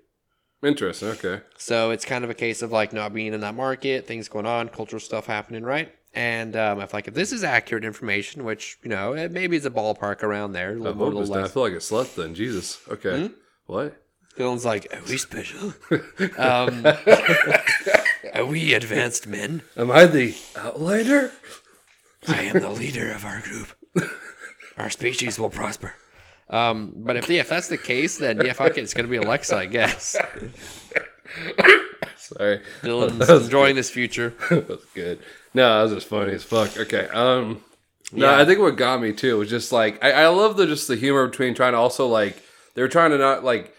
Interesting. 0.62 1.08
Okay. 1.08 1.40
So 1.58 1.90
it's 1.90 2.04
kind 2.04 2.24
of 2.24 2.30
a 2.30 2.34
case 2.34 2.62
of 2.62 2.72
like 2.72 2.92
not 2.92 3.12
being 3.12 3.34
in 3.34 3.40
that 3.40 3.54
market, 3.54 4.06
things 4.06 4.28
going 4.28 4.46
on, 4.46 4.68
cultural 4.68 5.00
stuff 5.00 5.26
happening, 5.26 5.64
right? 5.64 5.92
And 6.14 6.56
um, 6.56 6.80
if 6.80 6.94
like 6.94 7.08
if 7.08 7.14
this 7.14 7.32
is 7.32 7.44
accurate 7.44 7.84
information, 7.84 8.44
which 8.44 8.78
you 8.82 8.88
know 8.88 9.12
it, 9.12 9.32
maybe 9.32 9.56
it's 9.56 9.66
a 9.66 9.70
ballpark 9.70 10.22
around 10.22 10.52
there, 10.52 10.70
a 10.70 10.72
I 10.72 10.76
little 10.76 10.94
more, 10.94 11.08
a 11.08 11.10
hope 11.10 11.20
it's 11.20 11.28
little 11.30 11.42
not. 11.42 11.50
I 11.50 11.52
feel 11.52 11.62
like 11.64 11.72
it 11.74 11.82
slept 11.82 12.16
then. 12.16 12.34
Jesus. 12.34 12.80
Okay. 12.88 13.30
What? 13.66 14.00
Dylan's 14.38 14.64
like, 14.64 14.86
are 14.92 15.02
we 15.08 15.16
special? 15.16 15.72
um, 16.38 16.84
are 18.34 18.44
we 18.44 18.74
advanced 18.74 19.26
men? 19.26 19.62
Am 19.76 19.90
I 19.90 20.06
the 20.06 20.34
outlier? 20.56 21.32
I 22.28 22.42
am 22.42 22.60
the 22.60 22.70
leader 22.70 23.10
of 23.12 23.24
our 23.24 23.40
group. 23.40 23.68
Our 24.76 24.90
species 24.90 25.38
will 25.38 25.50
prosper. 25.50 25.94
Um, 26.50 26.92
but 26.96 27.16
if 27.16 27.28
yeah, 27.28 27.40
if 27.40 27.48
that's 27.48 27.68
the 27.68 27.78
case, 27.78 28.18
then 28.18 28.40
yeah, 28.44 28.52
fuck 28.52 28.76
it, 28.76 28.82
it's 28.82 28.94
gonna 28.94 29.08
be 29.08 29.16
Alexa, 29.16 29.56
I 29.56 29.66
guess. 29.66 30.16
Sorry. 32.16 32.60
Dylan's 32.82 33.28
enjoying 33.44 33.76
this 33.76 33.90
future. 33.90 34.34
That's 34.50 34.84
good. 34.94 35.20
No, 35.54 35.76
that 35.76 35.82
was 35.84 35.92
just 35.92 36.08
funny 36.08 36.32
as 36.32 36.42
fuck. 36.42 36.76
Okay. 36.76 37.06
Um 37.08 37.62
no, 38.12 38.30
Yeah. 38.30 38.40
I 38.40 38.44
think 38.44 38.58
what 38.60 38.76
got 38.76 39.00
me 39.00 39.12
too 39.12 39.38
was 39.38 39.48
just 39.50 39.70
like 39.72 40.02
I, 40.04 40.12
I 40.12 40.26
love 40.28 40.56
the 40.56 40.66
just 40.66 40.88
the 40.88 40.96
humor 40.96 41.26
between 41.28 41.54
trying 41.54 41.72
to 41.72 41.78
also 41.78 42.06
like 42.06 42.42
they're 42.74 42.88
trying 42.88 43.10
to 43.10 43.18
not 43.18 43.44
like 43.44 43.74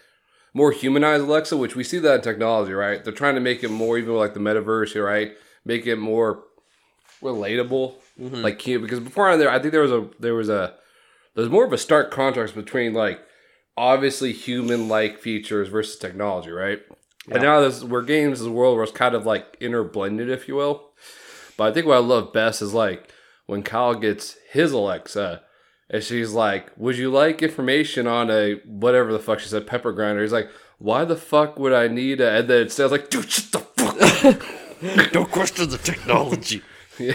more 0.54 0.72
humanize 0.72 1.20
Alexa, 1.20 1.56
which 1.56 1.76
we 1.76 1.84
see 1.84 1.98
that 1.98 2.16
in 2.16 2.20
technology, 2.22 2.72
right? 2.72 3.02
They're 3.02 3.12
trying 3.12 3.34
to 3.34 3.40
make 3.40 3.62
it 3.62 3.70
more 3.70 3.98
even 3.98 4.14
like 4.14 4.34
the 4.34 4.40
metaverse 4.40 4.92
here, 4.92 5.06
right? 5.06 5.32
Make 5.64 5.86
it 5.86 5.96
more 5.96 6.44
relatable. 7.22 7.94
Mm-hmm. 8.20 8.42
Like 8.42 8.58
cute 8.58 8.82
because 8.82 9.00
before 9.00 9.28
on 9.28 9.38
there 9.38 9.50
I 9.50 9.58
think 9.58 9.72
there 9.72 9.82
was 9.82 9.92
a 9.92 10.08
there 10.18 10.34
was 10.34 10.48
a 10.48 10.74
there's 11.34 11.48
more 11.48 11.64
of 11.64 11.72
a 11.72 11.78
stark 11.78 12.10
contrast 12.10 12.54
between 12.54 12.94
like 12.94 13.20
obviously 13.76 14.32
human 14.32 14.88
like 14.88 15.18
features 15.18 15.68
versus 15.68 15.96
technology, 15.96 16.50
right? 16.50 16.80
And 17.30 17.42
now 17.42 17.60
this 17.60 17.84
where 17.84 18.02
games 18.02 18.40
is 18.40 18.46
a 18.46 18.50
world 18.50 18.74
where 18.74 18.84
it's 18.84 18.92
kind 18.92 19.14
of 19.14 19.26
like 19.26 19.60
interblended, 19.60 20.28
if 20.28 20.48
you 20.48 20.56
will. 20.56 20.90
But 21.56 21.68
I 21.68 21.72
think 21.72 21.86
what 21.86 21.96
I 21.96 22.00
love 22.00 22.32
best 22.32 22.62
is 22.62 22.74
like 22.74 23.12
when 23.46 23.62
Kyle 23.62 23.94
gets 23.94 24.36
his 24.50 24.72
Alexa 24.72 25.42
and 25.90 26.02
she's 26.02 26.32
like, 26.32 26.70
Would 26.76 26.96
you 26.98 27.10
like 27.10 27.42
information 27.42 28.06
on 28.06 28.30
a 28.30 28.54
whatever 28.66 29.12
the 29.12 29.18
fuck 29.18 29.40
she 29.40 29.48
said, 29.48 29.66
pepper 29.66 29.92
grinder? 29.92 30.22
He's 30.22 30.32
like, 30.32 30.50
Why 30.78 31.04
the 31.04 31.16
fuck 31.16 31.58
would 31.58 31.72
I 31.72 31.88
need 31.88 32.20
a 32.20 32.30
and 32.30 32.48
then 32.48 32.62
it 32.62 32.72
says 32.72 32.90
like, 32.90 33.10
dude, 33.10 33.30
shut 33.30 33.52
the 33.52 33.58
fuck 33.60 35.12
Don't 35.12 35.30
question 35.30 35.68
the 35.68 35.78
technology. 35.78 36.62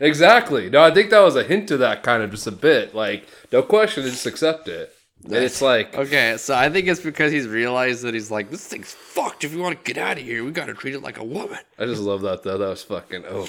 Exactly. 0.00 0.70
No, 0.70 0.82
I 0.82 0.90
think 0.90 1.10
that 1.10 1.20
was 1.20 1.36
a 1.36 1.44
hint 1.44 1.68
to 1.68 1.76
that 1.76 2.02
kind 2.02 2.22
of 2.22 2.30
just 2.30 2.46
a 2.46 2.52
bit. 2.52 2.94
Like, 2.94 3.26
no 3.52 3.62
question, 3.62 4.02
just 4.04 4.24
accept 4.24 4.66
it. 4.66 4.92
And 5.24 5.34
it's 5.34 5.60
like, 5.60 5.94
Okay, 5.94 6.36
so 6.38 6.54
I 6.54 6.70
think 6.70 6.88
it's 6.88 7.02
because 7.02 7.30
he's 7.30 7.46
realized 7.46 8.02
that 8.04 8.14
he's 8.14 8.30
like, 8.30 8.50
this 8.50 8.66
thing's 8.66 8.92
fucked. 8.92 9.44
If 9.44 9.54
we 9.54 9.60
want 9.60 9.76
to 9.78 9.92
get 9.92 10.02
out 10.02 10.16
of 10.16 10.24
here, 10.24 10.42
we 10.42 10.50
gotta 10.52 10.72
treat 10.72 10.94
it 10.94 11.02
like 11.02 11.18
a 11.18 11.24
woman. 11.24 11.58
I 11.78 11.84
just 11.84 12.00
love 12.00 12.22
that 12.22 12.42
though. 12.42 12.56
That 12.56 12.68
was 12.70 12.82
fucking 12.82 13.24
oh. 13.28 13.42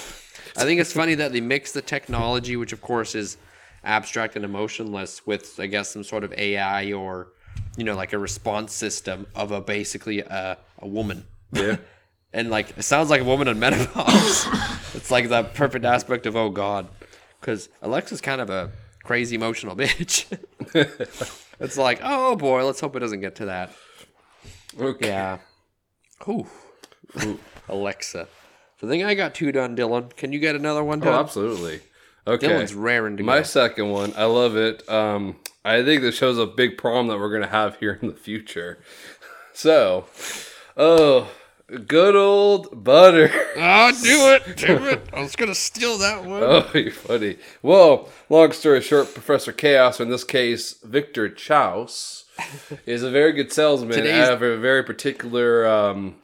I 0.58 0.66
think 0.66 0.82
it's 0.82 0.92
funny 0.92 1.16
that 1.16 1.32
they 1.32 1.40
mix 1.40 1.72
the 1.72 1.82
technology, 1.82 2.58
which 2.58 2.74
of 2.74 2.82
course 2.82 3.16
is 3.16 3.38
abstract 3.84 4.36
and 4.36 4.46
emotionless, 4.46 5.26
with 5.26 5.60
I 5.60 5.68
guess 5.68 5.90
some 5.90 6.04
sort 6.04 6.24
of 6.24 6.34
AI 6.34 6.94
or 6.94 7.30
you 7.78 7.84
know 7.84 7.96
like 7.96 8.14
a 8.14 8.20
response 8.20 8.74
system 8.74 9.28
of 9.36 9.52
a 9.52 9.62
basically 9.62 10.20
a, 10.20 10.58
a 10.80 10.88
woman. 10.88 11.26
Yeah. 11.52 11.78
And 12.34 12.50
like 12.50 12.78
it 12.78 12.84
sounds 12.84 13.10
like 13.10 13.20
a 13.20 13.26
woman 13.26 13.50
in 13.50 13.60
menopause. 13.66 14.48
it's 14.94 15.12
like 15.12 15.28
that 15.28 15.54
perfect 15.54 15.84
aspect 15.84 16.26
of 16.26 16.38
oh 16.38 16.50
god, 16.50 16.88
because 17.42 17.68
Alexa's 17.82 18.22
kind 18.22 18.40
of 18.40 18.50
a 18.50 18.72
crazy 19.04 19.36
emotional 19.36 19.76
bitch. 19.78 20.32
it's 21.60 21.78
like 21.78 22.00
oh 22.02 22.38
boy, 22.38 22.66
let's 22.66 22.80
hope 22.80 22.96
it 22.96 23.00
doesn't 23.00 23.20
get 23.20 23.36
to 23.36 23.48
that. 23.48 23.74
Okay. 24.80 25.10
Yeah. 25.10 25.40
Ooh. 26.30 26.48
Alexa. 27.68 28.30
So 28.80 28.88
I 28.88 28.90
think 28.90 29.04
I 29.04 29.14
got 29.14 29.36
two 29.36 29.52
done, 29.52 29.76
Dylan. 29.76 30.16
Can 30.16 30.32
you 30.32 30.40
get 30.40 30.56
another 30.56 30.84
one 30.84 31.02
oh, 31.02 31.06
done? 31.06 31.14
Oh, 31.14 31.20
absolutely. 31.20 31.82
Okay. 32.28 32.48
Dylan's 32.48 32.74
raring 32.74 33.18
to 33.18 33.24
My 33.24 33.42
second 33.42 33.90
one, 33.90 34.14
I 34.16 34.26
love 34.26 34.56
it. 34.56 34.88
Um, 34.90 35.38
I 35.66 35.84
think 35.84 36.02
this 36.02 36.16
shows 36.16 36.38
a 36.38 36.46
big 36.46 36.78
problem 36.78 37.08
that 37.08 37.18
we're 37.20 37.32
gonna 37.32 37.48
have 37.52 37.78
here 37.78 37.98
in 38.02 38.08
the 38.08 38.16
future. 38.16 38.80
So, 39.54 40.06
oh, 40.78 41.30
good 41.88 42.16
old 42.16 42.84
butter. 42.86 43.30
Oh, 43.58 43.92
do 44.02 44.30
it, 44.34 44.56
do 44.58 44.86
it. 44.88 45.02
I 45.14 45.22
was 45.22 45.36
gonna 45.36 45.54
steal 45.54 45.98
that 45.98 46.24
one. 46.24 46.42
Oh, 46.42 46.72
you're 46.74 46.90
funny. 46.90 47.36
Well, 47.62 48.08
long 48.30 48.54
story 48.54 48.80
short, 48.82 49.14
Professor 49.14 49.52
Chaos, 49.52 50.00
or 50.00 50.04
in 50.04 50.10
this 50.10 50.24
case, 50.24 50.76
Victor 50.84 51.28
Chaos, 51.30 52.24
is 52.86 53.04
a 53.04 53.12
very 53.12 53.34
good 53.34 53.52
salesman 53.52 53.92
Today's- 53.92 54.30
of 54.30 54.42
a 54.42 54.56
very 54.58 54.84
particular, 54.86 55.68
um, 55.68 56.16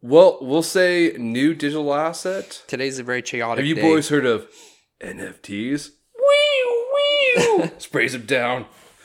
well, 0.00 0.38
we'll 0.40 0.62
say 0.62 1.16
new 1.18 1.54
digital 1.54 1.92
asset. 1.92 2.62
Today's 2.68 3.00
a 3.00 3.02
very 3.02 3.20
chaotic 3.20 3.58
Have 3.62 3.66
you 3.66 3.74
day. 3.74 3.82
boys 3.82 4.08
heard 4.10 4.24
of 4.26 4.46
NFTs? 5.00 5.90
Wee 6.16 6.84
wee. 6.94 7.70
Sprays 7.78 8.14
him 8.14 8.26
down. 8.26 8.66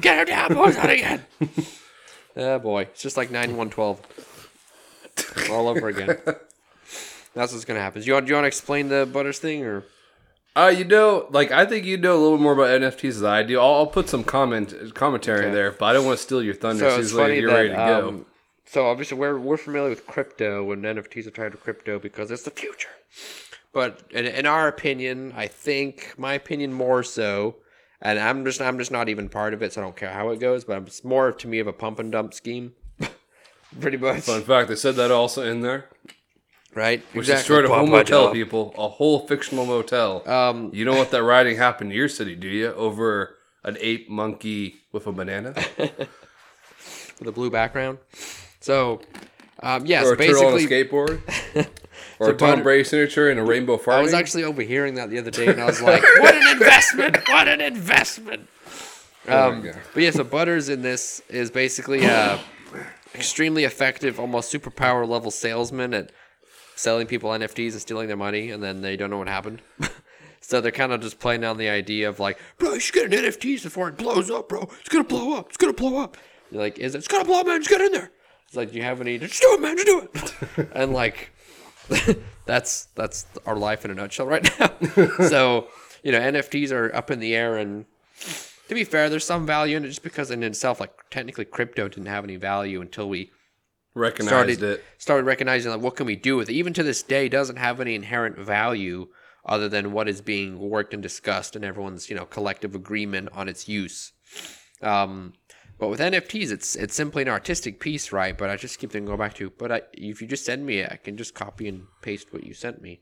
get 0.00 0.18
her 0.18 0.24
down, 0.24 0.54
boys, 0.54 0.76
out 0.76 0.90
again. 0.90 1.24
oh 2.36 2.58
boy, 2.58 2.82
it's 2.82 3.02
just 3.02 3.16
like 3.16 3.30
nine 3.30 3.56
one 3.56 3.70
twelve, 3.70 4.00
all 5.50 5.68
over 5.68 5.88
again. 5.88 6.16
That's 7.34 7.52
what's 7.52 7.64
gonna 7.64 7.80
happen. 7.80 8.00
Do 8.00 8.06
you 8.06 8.14
want? 8.14 8.26
Do 8.26 8.30
you 8.30 8.34
want 8.36 8.44
to 8.44 8.48
explain 8.48 8.88
the 8.88 9.06
butters 9.12 9.38
thing, 9.38 9.64
or 9.64 9.84
Uh, 10.54 10.72
you 10.74 10.84
know, 10.84 11.26
like 11.30 11.50
I 11.50 11.66
think 11.66 11.84
you 11.84 11.96
know 11.98 12.16
a 12.16 12.22
little 12.22 12.38
more 12.38 12.52
about 12.52 12.68
NFTs 12.80 13.20
than 13.20 13.30
I 13.30 13.42
do. 13.42 13.58
I'll, 13.60 13.74
I'll 13.74 13.86
put 13.86 14.08
some 14.08 14.24
comment 14.24 14.72
commentary 14.94 15.46
Okay. 15.46 15.54
there, 15.54 15.72
but 15.72 15.84
I 15.86 15.92
don't 15.92 16.06
want 16.06 16.18
to 16.18 16.22
steal 16.24 16.42
your 16.42 16.54
thunder. 16.54 16.84
so 16.88 16.90
So 16.96 17.00
it's 17.00 17.12
funny 17.12 17.40
you're 17.40 17.50
that 17.50 17.56
ready 17.56 17.68
to 17.70 17.74
go. 17.74 18.08
um, 18.08 18.26
so 18.64 18.86
obviously 18.86 19.18
we're 19.18 19.38
we're 19.38 19.56
familiar 19.58 19.90
with 19.90 20.06
crypto 20.06 20.70
and 20.72 20.82
NFTs 20.84 21.26
are 21.26 21.30
tied 21.32 21.52
to 21.52 21.58
crypto 21.58 21.98
because 21.98 22.30
it's 22.30 22.44
the 22.44 22.50
future. 22.50 22.88
But 23.76 24.04
in, 24.10 24.24
in 24.24 24.46
our 24.46 24.68
opinion, 24.68 25.34
I 25.36 25.48
think 25.48 26.14
my 26.16 26.32
opinion 26.32 26.72
more 26.72 27.02
so, 27.02 27.56
and 28.00 28.18
I'm 28.18 28.42
just 28.46 28.58
I'm 28.58 28.78
just 28.78 28.90
not 28.90 29.10
even 29.10 29.28
part 29.28 29.52
of 29.52 29.62
it, 29.62 29.74
so 29.74 29.82
I 29.82 29.84
don't 29.84 29.94
care 29.94 30.10
how 30.10 30.30
it 30.30 30.40
goes. 30.40 30.64
But 30.64 30.84
it's 30.86 31.04
more 31.04 31.30
to 31.30 31.46
me 31.46 31.58
of 31.58 31.66
a 31.66 31.74
pump 31.74 31.98
and 31.98 32.10
dump 32.10 32.32
scheme, 32.32 32.72
pretty 33.80 33.98
much, 33.98 34.22
Fun 34.22 34.40
fact, 34.40 34.70
they 34.70 34.76
said 34.76 34.94
that 34.94 35.10
also 35.10 35.42
in 35.42 35.60
there, 35.60 35.90
right? 36.74 37.02
which 37.12 37.26
destroyed 37.26 37.66
a 37.66 37.68
whole 37.68 37.86
motel, 37.86 38.32
people, 38.32 38.74
a 38.78 38.88
whole 38.88 39.26
fictional 39.26 39.66
motel. 39.66 40.26
Um, 40.26 40.70
you 40.72 40.86
know 40.86 40.96
what 40.96 41.10
that 41.10 41.22
rioting 41.22 41.58
happened 41.58 41.90
to 41.90 41.96
your 41.96 42.08
city, 42.08 42.34
do 42.34 42.48
you? 42.48 42.72
Over 42.72 43.36
an 43.62 43.76
ape 43.78 44.08
monkey 44.08 44.76
with 44.90 45.06
a 45.06 45.12
banana, 45.12 45.52
with 45.76 47.28
a 47.28 47.32
blue 47.32 47.50
background. 47.50 47.98
So, 48.58 49.02
um, 49.62 49.84
yes, 49.84 50.06
or 50.06 50.14
a 50.14 50.16
turtle 50.16 50.46
on 50.46 50.52
a 50.54 50.56
basically, 50.56 50.84
skateboard, 50.84 51.68
or 52.18 52.30
a 52.30 52.36
Tom 52.36 52.62
Brady 52.62 52.84
signature 52.84 53.30
and 53.30 53.38
a 53.38 53.44
rainbow 53.44 53.76
farting. 53.76 53.98
I 53.98 54.02
was 54.02 54.14
actually 54.14 54.44
overhearing 54.44 54.94
that 54.94 55.10
the 55.10 55.18
other 55.18 55.30
day, 55.30 55.46
and 55.46 55.60
I 55.60 55.66
was 55.66 55.82
like, 55.90 56.02
"What 56.18 56.34
an 56.34 56.48
investment! 56.48 57.28
What 57.28 57.48
an 57.48 57.60
investment!" 57.60 58.48
Oh 59.28 59.50
Um, 59.50 59.70
but 59.92 60.02
yeah, 60.02 60.10
so 60.10 60.24
Butters 60.24 60.68
in 60.68 60.82
this 60.82 61.20
is 61.28 61.50
basically 61.50 62.04
a 62.04 62.40
extremely 63.14 63.64
effective, 63.64 64.20
almost 64.20 64.52
superpower 64.52 65.08
level 65.08 65.30
salesman 65.30 65.94
at 65.94 66.12
selling 66.74 67.06
people 67.06 67.30
NFTs 67.30 67.72
and 67.72 67.80
stealing 67.80 68.08
their 68.08 68.16
money, 68.16 68.50
and 68.50 68.62
then 68.62 68.82
they 68.82 68.96
don't 68.96 69.10
know 69.10 69.18
what 69.18 69.28
happened. 69.28 69.62
so 70.40 70.60
they're 70.60 70.70
kind 70.70 70.92
of 70.92 71.00
just 71.00 71.18
playing 71.18 71.44
on 71.44 71.56
the 71.56 71.68
idea 71.68 72.08
of 72.08 72.20
like, 72.20 72.38
"Bro, 72.58 72.74
you 72.74 72.80
should 72.80 72.94
get 72.94 73.12
an 73.12 73.24
NFTs 73.24 73.62
before 73.62 73.88
it 73.88 73.96
blows 73.96 74.30
up, 74.30 74.48
bro. 74.48 74.68
It's 74.80 74.88
gonna 74.88 75.04
blow 75.04 75.34
up. 75.34 75.48
It's 75.48 75.56
gonna 75.56 75.72
blow 75.72 75.98
up." 75.98 76.16
You're 76.50 76.62
like, 76.62 76.78
"Is 76.78 76.94
it? 76.94 76.98
It's 76.98 77.08
gonna 77.08 77.24
blow 77.24 77.40
up, 77.40 77.46
man. 77.46 77.60
Just 77.60 77.70
get 77.70 77.80
in 77.80 77.92
there." 77.92 78.10
It's 78.46 78.56
like, 78.56 78.70
"Do 78.70 78.76
you 78.76 78.84
have 78.84 79.00
any? 79.00 79.18
Just 79.18 79.40
do 79.40 79.54
it, 79.54 79.60
man. 79.60 79.76
Just 79.76 79.86
do 79.86 80.08
it." 80.14 80.68
and 80.74 80.92
like. 80.92 81.30
that's 82.46 82.86
that's 82.94 83.26
our 83.44 83.56
life 83.56 83.84
in 83.84 83.90
a 83.90 83.94
nutshell 83.94 84.26
right 84.26 84.48
now. 84.58 84.70
so 85.28 85.68
you 86.02 86.12
know 86.12 86.20
NFTs 86.20 86.72
are 86.72 86.94
up 86.94 87.10
in 87.10 87.20
the 87.20 87.34
air, 87.34 87.56
and 87.56 87.86
to 88.68 88.74
be 88.74 88.84
fair, 88.84 89.08
there's 89.08 89.24
some 89.24 89.46
value 89.46 89.76
in 89.76 89.84
it 89.84 89.88
just 89.88 90.02
because 90.02 90.30
in 90.30 90.42
itself, 90.42 90.80
like 90.80 90.92
technically, 91.10 91.44
crypto 91.44 91.88
didn't 91.88 92.06
have 92.06 92.24
any 92.24 92.36
value 92.36 92.80
until 92.80 93.08
we 93.08 93.30
recognized 93.94 94.28
started 94.28 94.62
it. 94.62 94.84
started 94.98 95.24
recognizing 95.24 95.72
like 95.72 95.80
what 95.80 95.96
can 95.96 96.06
we 96.06 96.16
do 96.16 96.36
with 96.36 96.48
it. 96.48 96.54
Even 96.54 96.72
to 96.74 96.82
this 96.82 97.02
day, 97.02 97.28
doesn't 97.28 97.56
have 97.56 97.80
any 97.80 97.94
inherent 97.94 98.38
value 98.38 99.08
other 99.44 99.68
than 99.68 99.92
what 99.92 100.08
is 100.08 100.20
being 100.20 100.58
worked 100.58 100.92
and 100.92 101.02
discussed 101.02 101.54
and 101.54 101.64
everyone's 101.64 102.10
you 102.10 102.16
know 102.16 102.24
collective 102.24 102.74
agreement 102.74 103.28
on 103.32 103.48
its 103.48 103.68
use. 103.68 104.12
Um, 104.82 105.32
But 105.78 105.88
with 105.88 106.00
NFTs, 106.00 106.50
it's 106.50 106.74
it's 106.74 106.94
simply 106.94 107.22
an 107.22 107.28
artistic 107.28 107.80
piece, 107.80 108.10
right? 108.12 108.36
But 108.36 108.48
I 108.48 108.56
just 108.56 108.78
keep 108.78 108.90
thinking, 108.92 109.06
go 109.08 109.16
back 109.16 109.34
to, 109.34 109.50
but 109.50 109.70
I, 109.70 109.82
if 109.92 110.22
you 110.22 110.26
just 110.28 110.44
send 110.44 110.64
me 110.64 110.78
it, 110.78 110.90
I 110.90 110.96
can 110.96 111.16
just 111.16 111.34
copy 111.34 111.68
and 111.68 111.84
paste 112.02 112.32
what 112.32 112.44
you 112.44 112.54
sent 112.54 112.80
me. 112.80 113.00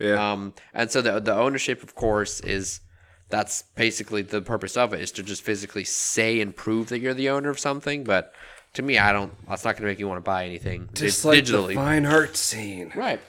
Yeah. 0.00 0.32
Um, 0.32 0.54
and 0.74 0.90
so 0.90 1.00
the 1.00 1.20
the 1.20 1.34
ownership, 1.34 1.82
of 1.82 1.94
course, 1.94 2.40
is 2.40 2.80
that's 3.28 3.62
basically 3.76 4.22
the 4.22 4.40
purpose 4.42 4.76
of 4.76 4.92
it 4.92 5.00
is 5.00 5.12
to 5.12 5.22
just 5.22 5.42
physically 5.42 5.84
say 5.84 6.40
and 6.40 6.56
prove 6.56 6.88
that 6.88 6.98
you're 6.98 7.14
the 7.14 7.28
owner 7.28 7.50
of 7.50 7.58
something. 7.58 8.02
But 8.04 8.32
to 8.74 8.82
me, 8.82 8.98
I 8.98 9.12
don't. 9.12 9.32
That's 9.48 9.64
not 9.64 9.74
going 9.76 9.82
to 9.82 9.88
make 9.88 9.98
you 10.00 10.08
want 10.08 10.18
to 10.18 10.28
buy 10.28 10.44
anything 10.44 10.88
Just 10.94 11.22
di- 11.22 11.28
like 11.28 11.44
digitally. 11.44 11.68
the 11.68 11.74
fine 11.74 12.06
art 12.06 12.36
scene. 12.36 12.92
Right. 12.96 13.20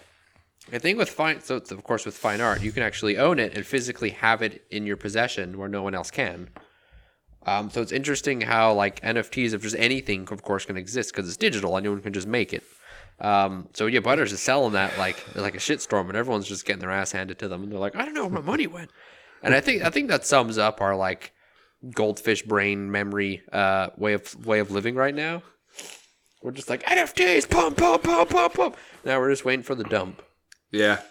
I 0.71 0.77
think 0.77 0.97
with 0.99 1.09
fine, 1.09 1.41
so 1.41 1.55
of 1.55 1.83
course 1.83 2.05
with 2.05 2.15
fine 2.15 2.41
art, 2.41 2.61
you 2.61 2.71
can 2.71 2.83
actually 2.83 3.17
own 3.17 3.39
it 3.39 3.55
and 3.55 3.65
physically 3.65 4.11
have 4.11 4.41
it 4.43 4.65
in 4.69 4.85
your 4.85 4.97
possession 4.97 5.57
where 5.57 5.67
no 5.69 5.81
one 5.81 5.95
else 5.95 6.11
can. 6.11 6.49
Um, 7.49 7.69
so 7.69 7.81
it's 7.81 7.91
interesting 7.91 8.41
how 8.41 8.73
like 8.73 9.01
NFTs 9.01 9.53
if 9.53 9.61
just 9.61 9.75
anything, 9.77 10.27
of 10.31 10.43
course, 10.43 10.65
can 10.65 10.77
exist 10.77 11.11
because 11.11 11.27
it's 11.27 11.37
digital. 11.37 11.77
Anyone 11.77 12.01
can 12.01 12.13
just 12.13 12.27
make 12.27 12.53
it. 12.53 12.63
Um, 13.19 13.67
so 13.73 13.87
yeah, 13.87 13.99
Butters 13.99 14.31
is 14.31 14.39
selling 14.39 14.73
that 14.73 14.97
like 14.97 15.17
like 15.35 15.55
a 15.55 15.59
shitstorm, 15.59 16.07
and 16.07 16.17
everyone's 16.17 16.47
just 16.47 16.65
getting 16.65 16.81
their 16.81 16.91
ass 16.91 17.11
handed 17.11 17.39
to 17.39 17.47
them, 17.47 17.63
and 17.63 17.71
they're 17.71 17.79
like, 17.79 17.95
I 17.95 18.05
don't 18.05 18.13
know 18.13 18.27
where 18.27 18.41
my 18.41 18.41
money 18.41 18.67
went. 18.67 18.91
And 19.41 19.53
I 19.55 19.61
think 19.61 19.83
I 19.83 19.89
think 19.89 20.09
that 20.09 20.25
sums 20.25 20.57
up 20.57 20.81
our 20.81 20.95
like 20.95 21.33
goldfish 21.91 22.43
brain 22.43 22.91
memory 22.91 23.41
uh, 23.51 23.89
way 23.97 24.13
of 24.13 24.45
way 24.45 24.59
of 24.59 24.71
living 24.71 24.95
right 24.95 25.15
now. 25.15 25.43
We're 26.41 26.51
just 26.51 26.69
like 26.69 26.83
NFTs, 26.83 27.49
pump, 27.49 27.77
pump, 27.77 28.03
pump, 28.03 28.29
pump, 28.29 28.53
pump. 28.53 28.77
Now 29.03 29.19
we're 29.19 29.31
just 29.31 29.43
waiting 29.43 29.63
for 29.63 29.75
the 29.75 29.83
dump. 29.83 30.21
Yeah. 30.71 31.01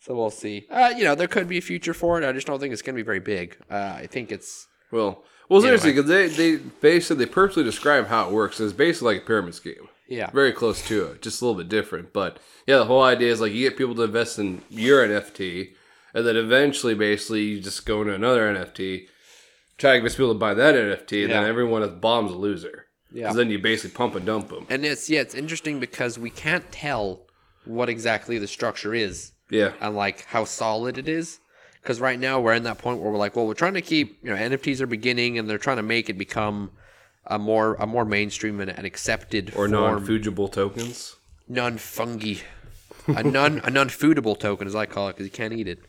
So 0.00 0.16
we'll 0.16 0.30
see. 0.30 0.66
Uh, 0.68 0.92
you 0.96 1.04
know, 1.04 1.14
there 1.14 1.28
could 1.28 1.48
be 1.48 1.58
a 1.58 1.62
future 1.62 1.94
for 1.94 2.20
it. 2.20 2.28
I 2.28 2.32
just 2.32 2.48
don't 2.48 2.58
think 2.58 2.72
it's 2.72 2.82
going 2.82 2.96
to 2.96 3.00
be 3.00 3.06
very 3.06 3.20
big. 3.20 3.56
Uh, 3.70 3.94
I 3.98 4.08
think 4.08 4.32
it's 4.32 4.66
Well, 4.90 5.22
well, 5.52 5.62
seriously, 5.62 5.92
because 5.92 6.08
they 6.08 6.28
they 6.28 6.56
basically 6.80 7.24
they 7.24 7.30
purposely 7.30 7.64
describe 7.64 8.06
how 8.08 8.26
it 8.28 8.32
works. 8.32 8.60
It's 8.60 8.72
basically 8.72 9.14
like 9.14 9.22
a 9.24 9.26
pyramid 9.26 9.54
scheme. 9.54 9.88
yeah, 10.08 10.30
very 10.30 10.52
close 10.52 10.86
to 10.88 11.04
it, 11.06 11.22
just 11.22 11.40
a 11.40 11.44
little 11.46 11.58
bit 11.60 11.68
different. 11.68 12.12
But 12.12 12.38
yeah, 12.66 12.76
the 12.78 12.84
whole 12.86 13.02
idea 13.02 13.30
is 13.32 13.40
like 13.40 13.52
you 13.52 13.68
get 13.68 13.78
people 13.78 13.94
to 13.96 14.02
invest 14.02 14.38
in 14.38 14.62
your 14.70 15.06
NFT, 15.06 15.72
and 16.14 16.26
then 16.26 16.36
eventually, 16.36 16.94
basically, 16.94 17.42
you 17.42 17.60
just 17.60 17.86
go 17.86 18.00
into 18.02 18.14
another 18.14 18.52
NFT, 18.54 19.06
try 19.78 19.92
to 19.92 19.98
convince 19.98 20.14
people 20.16 20.32
to 20.32 20.38
buy 20.38 20.54
that 20.54 20.74
NFT, 20.74 21.24
and 21.24 21.32
then 21.32 21.44
everyone 21.44 21.82
at 21.82 22.00
bombs 22.00 22.32
a 22.32 22.36
loser. 22.36 22.86
Yeah. 23.14 23.24
Because 23.24 23.36
then 23.36 23.50
you 23.50 23.58
basically 23.58 23.94
pump 23.94 24.14
and 24.14 24.24
dump 24.24 24.48
them. 24.48 24.66
and 24.70 24.84
it's 24.86 25.10
yeah, 25.10 25.20
it's 25.20 25.34
interesting 25.34 25.78
because 25.80 26.18
we 26.18 26.30
can't 26.30 26.70
tell 26.72 27.26
what 27.66 27.88
exactly 27.90 28.38
the 28.38 28.48
structure 28.48 28.94
is 28.94 29.32
Yeah. 29.50 29.72
and 29.80 29.94
like 29.94 30.24
how 30.24 30.44
solid 30.46 30.96
it 30.98 31.08
is. 31.08 31.38
Because 31.82 32.00
right 32.00 32.18
now 32.18 32.40
we're 32.40 32.54
in 32.54 32.62
that 32.62 32.78
point 32.78 33.00
where 33.00 33.10
we're 33.10 33.18
like, 33.18 33.34
well, 33.34 33.46
we're 33.46 33.54
trying 33.54 33.74
to 33.74 33.82
keep 33.82 34.18
you 34.22 34.30
know 34.30 34.36
NFTs 34.36 34.80
are 34.80 34.86
beginning 34.86 35.38
and 35.38 35.48
they're 35.50 35.58
trying 35.58 35.78
to 35.78 35.82
make 35.82 36.08
it 36.08 36.16
become 36.18 36.70
a 37.26 37.38
more 37.38 37.74
a 37.74 37.86
more 37.86 38.04
mainstream 38.04 38.60
and 38.60 38.70
an 38.70 38.84
accepted 38.84 39.50
Or 39.50 39.68
form, 39.68 39.70
non 39.72 40.06
fungible 40.06 40.50
tokens. 40.50 41.16
non 41.48 41.78
fungi, 41.78 42.36
a 43.08 43.22
non 43.22 43.60
a 43.64 43.70
non 43.70 43.88
foodable 43.88 44.38
token 44.38 44.66
as 44.68 44.74
I 44.76 44.86
call 44.86 45.08
it 45.08 45.14
because 45.14 45.26
you 45.26 45.32
can't 45.32 45.52
eat 45.52 45.66
it. 45.68 45.80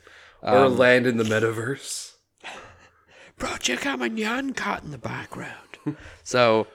or 0.42 0.58
Um, 0.66 0.78
land 0.78 1.06
in 1.08 1.18
the 1.18 1.24
metaverse. 1.24 2.14
bro, 3.38 3.56
check 3.58 3.86
out 3.86 4.00
my 4.00 4.10
nyan 4.10 4.56
cat 4.56 4.84
in 4.84 4.92
the 4.92 4.98
background. 4.98 5.58
so 6.24 6.68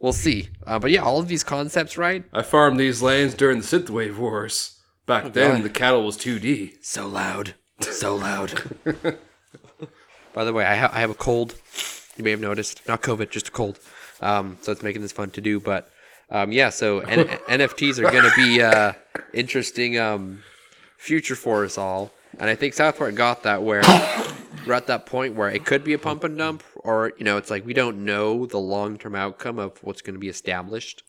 we'll 0.00 0.12
see. 0.12 0.48
Uh, 0.66 0.78
but 0.78 0.90
yeah, 0.90 1.02
all 1.02 1.18
of 1.18 1.28
these 1.28 1.44
concepts, 1.44 1.96
right? 1.96 2.24
I 2.32 2.42
farmed 2.42 2.78
these 2.80 3.00
lands 3.02 3.34
during 3.34 3.58
the 3.60 3.64
synthwave 3.64 4.16
wars. 4.16 4.72
Back 5.06 5.32
then, 5.34 5.50
Oh, 5.50 5.54
God. 5.56 5.62
the 5.64 5.70
cattle 5.70 6.04
was 6.04 6.16
2D. 6.18 6.82
So 6.82 7.06
loud, 7.06 7.54
so 7.80 8.16
loud. 8.16 8.52
By 10.32 10.44
the 10.44 10.52
way, 10.52 10.64
I, 10.64 10.76
ha- 10.76 10.90
I 10.92 11.00
have 11.00 11.10
a 11.10 11.14
cold. 11.14 11.54
You 12.16 12.24
may 12.24 12.30
have 12.30 12.40
noticed, 12.40 12.86
not 12.86 13.02
COVID, 13.02 13.30
just 13.30 13.48
a 13.48 13.50
cold. 13.50 13.78
Um, 14.20 14.58
so 14.60 14.72
it's 14.72 14.82
making 14.82 15.02
this 15.02 15.12
fun 15.12 15.30
to 15.30 15.40
do. 15.40 15.60
But 15.60 15.90
um, 16.30 16.52
yeah, 16.52 16.70
so 16.70 17.00
N- 17.00 17.26
NFTs 17.48 17.98
are 17.98 18.10
going 18.10 18.24
to 18.24 18.32
be 18.36 18.62
uh, 18.62 18.92
interesting 19.32 19.98
um, 19.98 20.42
future 20.96 21.36
for 21.36 21.64
us 21.64 21.78
all. 21.78 22.10
And 22.38 22.50
I 22.50 22.54
think 22.54 22.74
South 22.74 22.98
Park 22.98 23.14
got 23.14 23.42
that 23.44 23.62
where 23.62 23.82
we're 24.66 24.74
at 24.74 24.86
that 24.88 25.06
point 25.06 25.34
where 25.34 25.48
it 25.48 25.64
could 25.64 25.84
be 25.84 25.92
a 25.94 25.98
pump 25.98 26.24
and 26.24 26.36
dump, 26.36 26.62
or 26.76 27.12
you 27.16 27.24
know, 27.24 27.36
it's 27.36 27.50
like 27.50 27.64
we 27.64 27.72
don't 27.72 28.04
know 28.04 28.46
the 28.46 28.58
long 28.58 28.98
term 28.98 29.14
outcome 29.14 29.58
of 29.58 29.82
what's 29.82 30.02
going 30.02 30.14
to 30.14 30.20
be 30.20 30.28
established. 30.28 31.02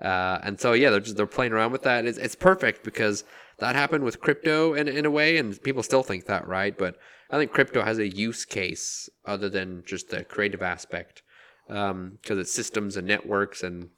Uh, 0.00 0.38
and 0.44 0.60
so 0.60 0.72
yeah, 0.72 0.90
they're 0.90 1.00
just 1.00 1.16
they're 1.16 1.26
playing 1.26 1.52
around 1.52 1.72
with 1.72 1.82
that. 1.82 2.06
It's, 2.06 2.18
it's 2.18 2.36
perfect 2.36 2.84
because 2.84 3.24
that 3.58 3.74
happened 3.74 4.04
with 4.04 4.20
crypto 4.20 4.74
in 4.74 4.88
in 4.88 5.04
a 5.04 5.10
way, 5.10 5.36
and 5.36 5.60
people 5.62 5.82
still 5.82 6.02
think 6.02 6.26
that, 6.26 6.46
right? 6.46 6.76
But 6.76 6.96
I 7.30 7.38
think 7.38 7.52
crypto 7.52 7.82
has 7.82 7.98
a 7.98 8.08
use 8.08 8.44
case 8.44 9.08
other 9.24 9.48
than 9.48 9.82
just 9.84 10.10
the 10.10 10.24
creative 10.24 10.62
aspect, 10.62 11.22
because 11.66 12.38
it's 12.38 12.52
systems 12.52 12.96
and 12.96 13.06
networks 13.06 13.62
and 13.62 13.90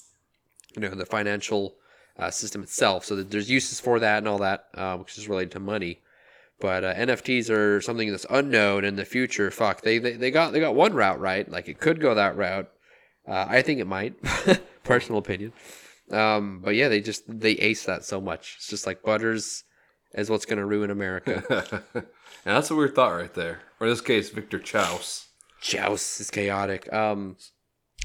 you 0.75 0.83
know 0.83 0.91
the 0.91 1.07
financial 1.07 1.77
uh, 2.19 2.31
system 2.31 2.63
itself. 2.63 3.05
So 3.05 3.17
there's 3.17 3.51
uses 3.51 3.81
for 3.81 3.99
that 4.01 4.19
and 4.19 4.29
all 4.29 4.39
that, 4.39 4.67
uh, 4.75 4.97
which 4.97 5.17
is 5.19 5.29
related 5.29 5.53
to 5.53 5.61
money. 5.61 6.01
But 6.61 6.85
uh, 6.85 6.95
NFTs 6.95 7.49
are 7.49 7.81
something 7.81 8.11
that's 8.11 8.27
unknown 8.29 8.85
in 8.85 8.97
the 8.97 9.07
future. 9.07 9.51
Fuck, 9.51 9.81
they, 9.81 9.99
they 9.99 10.13
they 10.13 10.31
got 10.31 10.53
they 10.53 10.61
got 10.61 10.75
one 10.75 10.93
route 10.93 11.19
right. 11.19 11.51
Like 11.51 11.69
it 11.69 11.81
could 11.81 12.01
go 12.01 12.15
that 12.15 12.37
route. 12.37 12.71
Uh, 13.27 13.47
I 13.49 13.63
think 13.63 13.81
it 13.81 13.87
might. 13.87 14.15
Personal 14.85 15.19
opinion. 15.19 15.53
Um, 16.11 16.61
but 16.65 16.75
yeah, 16.75 16.89
they 16.89 17.01
just 17.01 17.25
they 17.29 17.53
ace 17.53 17.85
that 17.85 18.05
so 18.05 18.21
much. 18.21 18.57
It's 18.59 18.69
just 18.69 18.87
like 18.87 19.03
Butters 19.03 19.65
is 20.15 20.31
what's 20.31 20.47
going 20.47 20.59
to 20.59 20.67
ruin 20.67 20.91
America. 20.91 21.83
and 21.95 22.05
that's 22.45 22.71
a 22.71 22.75
weird 22.75 22.95
thought 22.95 23.15
right 23.15 23.33
there. 23.35 23.61
Or 23.79 23.87
in 23.87 23.93
this 23.93 24.01
case, 24.01 24.31
Victor 24.31 24.59
Chaos. 24.59 25.29
Joust 25.61 26.21
is 26.21 26.31
chaotic. 26.31 26.93
Um, 26.93 27.37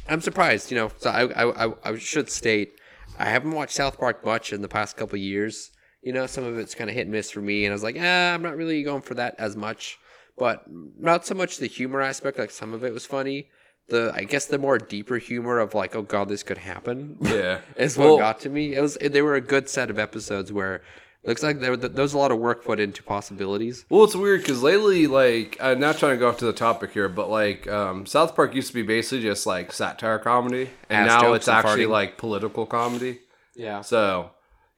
I'm 0.08 0.22
surprised. 0.22 0.72
You 0.72 0.78
know, 0.78 0.92
so 0.98 1.10
I, 1.10 1.24
I 1.26 1.66
I 1.66 1.74
I 1.84 1.98
should 1.98 2.30
state 2.30 2.80
I 3.18 3.26
haven't 3.26 3.52
watched 3.52 3.74
South 3.74 3.98
Park 3.98 4.26
much 4.26 4.52
in 4.52 4.62
the 4.62 4.68
past 4.68 4.98
couple 4.98 5.18
years. 5.18 5.72
You 6.02 6.14
know, 6.14 6.28
some 6.28 6.44
of 6.44 6.58
it's 6.58 6.76
kind 6.76 6.90
of 6.90 6.96
hit 6.96 7.04
and 7.04 7.12
miss 7.12 7.32
for 7.32 7.42
me, 7.42 7.66
and 7.66 7.72
I 7.72 7.76
was 7.76 7.84
like, 7.84 7.98
ah, 8.00 8.34
I'm 8.34 8.44
not 8.44 8.58
really 8.58 8.84
going 8.84 9.02
for 9.02 9.16
that 9.16 9.36
as 9.40 9.56
much. 9.56 9.98
But 10.38 10.66
not 10.68 11.26
so 11.26 11.34
much 11.34 11.58
the 11.58 11.68
humor 11.68 12.02
aspect. 12.02 12.38
Like 12.38 12.52
some 12.52 12.74
of 12.74 12.84
it 12.84 12.94
was 12.94 13.06
funny. 13.06 13.50
The 13.88 14.12
I 14.16 14.24
guess 14.24 14.46
the 14.48 14.58
more 14.58 14.78
deeper 14.80 15.18
humor 15.18 15.60
of 15.60 15.74
like, 15.76 15.96
oh 15.96 16.02
god, 16.02 16.30
this 16.30 16.44
could 16.44 16.58
happen. 16.58 17.18
Yeah. 17.22 17.60
is 17.78 17.98
what 17.98 18.06
Well- 18.08 18.18
got 18.18 18.40
to 18.42 18.50
me. 18.50 18.76
It 18.76 18.82
was 18.82 18.96
they 18.96 19.22
were 19.22 19.36
a 19.36 19.42
good 19.42 19.70
set 19.70 19.90
of 19.90 20.00
episodes 20.00 20.52
where 20.52 20.76
it 21.24 21.30
looks 21.30 21.42
like 21.44 21.60
there 21.60 21.72
was 21.76 22.14
a 22.14 22.18
lot 22.18 22.32
of 22.32 22.38
work 22.40 22.64
put 22.64 22.80
into 22.80 23.02
possibilities. 23.02 23.86
Well, 23.90 24.04
it's 24.04 24.16
weird 24.16 24.42
because 24.42 24.62
lately, 24.62 25.08
like, 25.08 25.58
I'm 25.60 25.80
not 25.80 25.98
trying 25.98 26.14
to 26.14 26.18
go 26.20 26.30
off 26.30 26.38
to 26.38 26.46
the 26.46 26.54
topic 26.54 26.92
here, 26.92 27.10
but 27.10 27.30
like, 27.32 27.68
um, 27.68 28.06
South 28.06 28.36
Park 28.36 28.54
used 28.54 28.68
to 28.68 28.74
be 28.76 28.84
basically 28.84 29.22
just 29.24 29.48
like 29.48 29.72
satire 29.72 30.20
comedy, 30.20 30.70
and 30.88 31.10
Ass 31.10 31.22
now 31.24 31.34
it's 31.34 31.48
and 31.48 31.58
actually 31.58 31.86
farting. 31.86 31.90
like 31.90 32.18
political 32.18 32.66
comedy. 32.68 33.20
Yeah. 33.56 33.82
So 33.82 34.32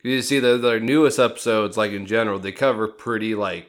you 0.03 0.21
see 0.21 0.39
the 0.39 0.57
their 0.57 0.79
newest 0.79 1.19
episodes, 1.19 1.75
like 1.77 1.91
in 1.91 2.05
general, 2.05 2.39
they 2.39 2.53
cover 2.53 2.87
pretty 2.87 3.35
like 3.35 3.67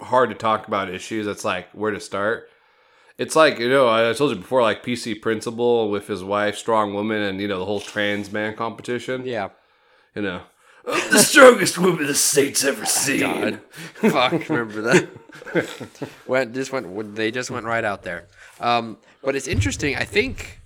hard 0.00 0.30
to 0.30 0.36
talk 0.36 0.68
about 0.68 0.88
issues. 0.90 1.26
It's 1.26 1.44
like 1.44 1.68
where 1.72 1.90
to 1.90 1.98
start. 2.00 2.48
It's 3.18 3.34
like 3.34 3.58
you 3.58 3.68
know 3.68 3.88
I 3.88 4.12
told 4.12 4.30
you 4.30 4.36
before, 4.36 4.62
like 4.62 4.84
PC 4.84 5.20
Principal 5.20 5.90
with 5.90 6.06
his 6.06 6.22
wife, 6.22 6.56
Strong 6.56 6.94
Woman, 6.94 7.20
and 7.20 7.40
you 7.40 7.48
know 7.48 7.58
the 7.58 7.64
whole 7.66 7.80
trans 7.80 8.30
man 8.30 8.54
competition. 8.56 9.26
Yeah. 9.26 9.48
You 10.14 10.22
know, 10.22 10.40
"I'm 10.86 11.10
the 11.10 11.18
strongest 11.18 11.78
woman 11.78 12.06
the 12.06 12.14
state's 12.14 12.64
ever 12.64 12.86
seen. 12.86 13.20
God. 13.20 13.60
Fuck, 13.94 14.48
remember 14.48 14.82
that? 14.82 15.08
went 16.26 16.54
just 16.54 16.72
went 16.72 17.16
they 17.16 17.30
just 17.32 17.50
went 17.50 17.66
right 17.66 17.84
out 17.84 18.04
there. 18.04 18.28
Um, 18.60 18.98
but 19.22 19.34
it's 19.34 19.48
interesting. 19.48 19.96
I 19.96 20.04
think 20.04 20.60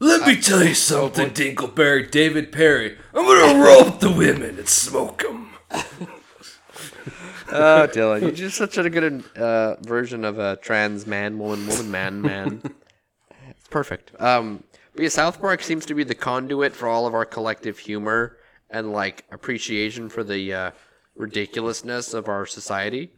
Let 0.00 0.26
me 0.26 0.40
tell 0.40 0.64
you 0.64 0.74
something, 0.74 1.30
Dinkleberry, 1.30 2.10
David 2.10 2.50
Perry. 2.50 2.98
I'm 3.14 3.24
gonna 3.24 3.64
rope 3.64 4.00
the 4.00 4.10
women 4.10 4.58
and 4.58 4.68
smoke 4.68 5.22
them. 5.22 5.50
Oh, 7.52 7.86
Dylan, 7.86 8.22
you're 8.22 8.30
just 8.30 8.56
such 8.56 8.78
a 8.78 8.88
good 8.88 9.24
uh, 9.36 9.76
version 9.76 10.24
of 10.24 10.38
a 10.38 10.56
trans 10.56 11.06
man, 11.06 11.38
woman, 11.38 11.66
woman, 11.66 11.90
man, 11.90 12.22
man. 12.22 12.62
it's 13.50 13.68
perfect. 13.68 14.12
Um, 14.20 14.64
but 14.94 15.02
yeah, 15.02 15.08
South 15.08 15.40
Park 15.40 15.62
seems 15.62 15.86
to 15.86 15.94
be 15.94 16.04
the 16.04 16.14
conduit 16.14 16.74
for 16.74 16.88
all 16.88 17.06
of 17.06 17.14
our 17.14 17.24
collective 17.24 17.78
humor 17.78 18.36
and 18.70 18.92
like 18.92 19.24
appreciation 19.30 20.08
for 20.08 20.24
the 20.24 20.52
uh, 20.52 20.70
ridiculousness 21.16 22.14
of 22.14 22.28
our 22.28 22.46
society. 22.46 23.12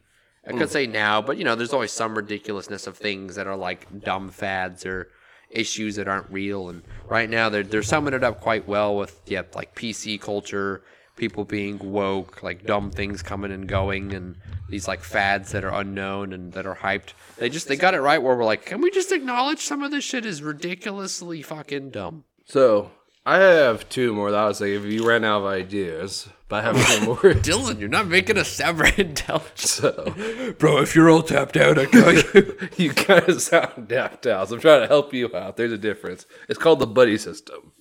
I 0.46 0.52
could 0.52 0.70
say 0.70 0.86
now, 0.86 1.22
but 1.22 1.38
you 1.38 1.44
know, 1.44 1.54
there's 1.54 1.72
always 1.72 1.92
some 1.92 2.14
ridiculousness 2.14 2.86
of 2.86 2.98
things 2.98 3.34
that 3.36 3.46
are 3.46 3.56
like 3.56 4.04
dumb 4.04 4.28
fads 4.28 4.84
or 4.84 5.08
issues 5.48 5.96
that 5.96 6.06
aren't 6.06 6.30
real. 6.30 6.68
And 6.68 6.82
right 7.08 7.30
now, 7.30 7.48
they're 7.48 7.62
they're 7.62 7.82
summing 7.82 8.12
it 8.12 8.22
up 8.22 8.40
quite 8.40 8.68
well 8.68 8.94
with 8.96 9.20
yeah, 9.26 9.42
like 9.54 9.74
PC 9.74 10.20
culture, 10.20 10.82
people 11.16 11.44
being 11.44 11.78
woke, 11.78 12.42
like 12.42 12.64
dumb 12.64 12.90
things 12.90 13.22
coming 13.22 13.52
and 13.52 13.68
going, 13.68 14.12
and 14.12 14.36
these 14.68 14.88
like 14.88 15.00
fads 15.00 15.52
that 15.52 15.64
are 15.64 15.74
unknown 15.74 16.32
and 16.32 16.52
that 16.52 16.66
are 16.66 16.76
hyped. 16.76 17.12
They 17.36 17.48
just 17.48 17.68
they 17.68 17.76
got 17.76 17.94
it 17.94 18.00
right 18.00 18.22
where 18.22 18.36
we're 18.36 18.44
like, 18.44 18.66
can 18.66 18.80
we 18.80 18.90
just 18.90 19.12
acknowledge 19.12 19.60
some 19.60 19.82
of 19.82 19.90
this 19.90 20.04
shit 20.04 20.26
is 20.26 20.42
ridiculously 20.42 21.42
fucking 21.42 21.90
dumb? 21.90 22.24
So 22.44 22.90
I 23.26 23.38
have 23.38 23.88
two 23.88 24.12
more 24.12 24.30
that 24.30 24.38
I 24.40 24.46
was 24.46 24.60
like, 24.60 24.70
if 24.70 24.84
you 24.84 25.06
ran 25.06 25.24
out 25.24 25.42
of 25.42 25.46
ideas, 25.46 26.28
but 26.48 26.60
by 26.60 26.62
having 26.62 26.82
one 26.82 27.04
more. 27.04 27.16
Dylan, 27.34 27.80
you're 27.80 27.88
not 27.88 28.06
making 28.06 28.36
a 28.36 28.44
sound. 28.44 29.22
So 29.54 30.54
Bro, 30.58 30.82
if 30.82 30.94
you're 30.94 31.08
all 31.08 31.22
tapped 31.22 31.56
out, 31.56 31.78
I 31.78 31.86
got 31.86 32.34
you. 32.34 32.68
you 32.76 32.90
kind 32.92 33.26
of 33.28 33.40
sound 33.40 33.88
tapped 33.88 34.26
out. 34.26 34.48
So 34.48 34.56
I'm 34.56 34.60
trying 34.60 34.82
to 34.82 34.86
help 34.86 35.14
you 35.14 35.34
out. 35.34 35.56
There's 35.56 35.72
a 35.72 35.78
difference. 35.78 36.26
It's 36.48 36.58
called 36.58 36.80
the 36.80 36.86
buddy 36.86 37.16
system. 37.16 37.72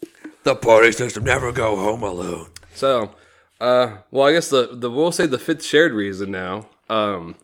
the 0.44 0.56
party 0.56 0.94
system 0.94 1.26
never 1.26 1.52
go 1.52 1.76
home 1.76 2.04
alone. 2.04 2.48
So, 2.74 3.12
uh, 3.64 3.98
well, 4.12 4.28
I 4.28 4.34
guess 4.34 4.50
the 4.50 4.70
the 4.74 4.92
we'll 4.92 5.14
say 5.14 5.26
the 5.26 5.40
fifth 5.40 5.64
shared 5.64 5.94
reason 5.94 6.32
now. 6.32 6.68
Um, 6.90 7.36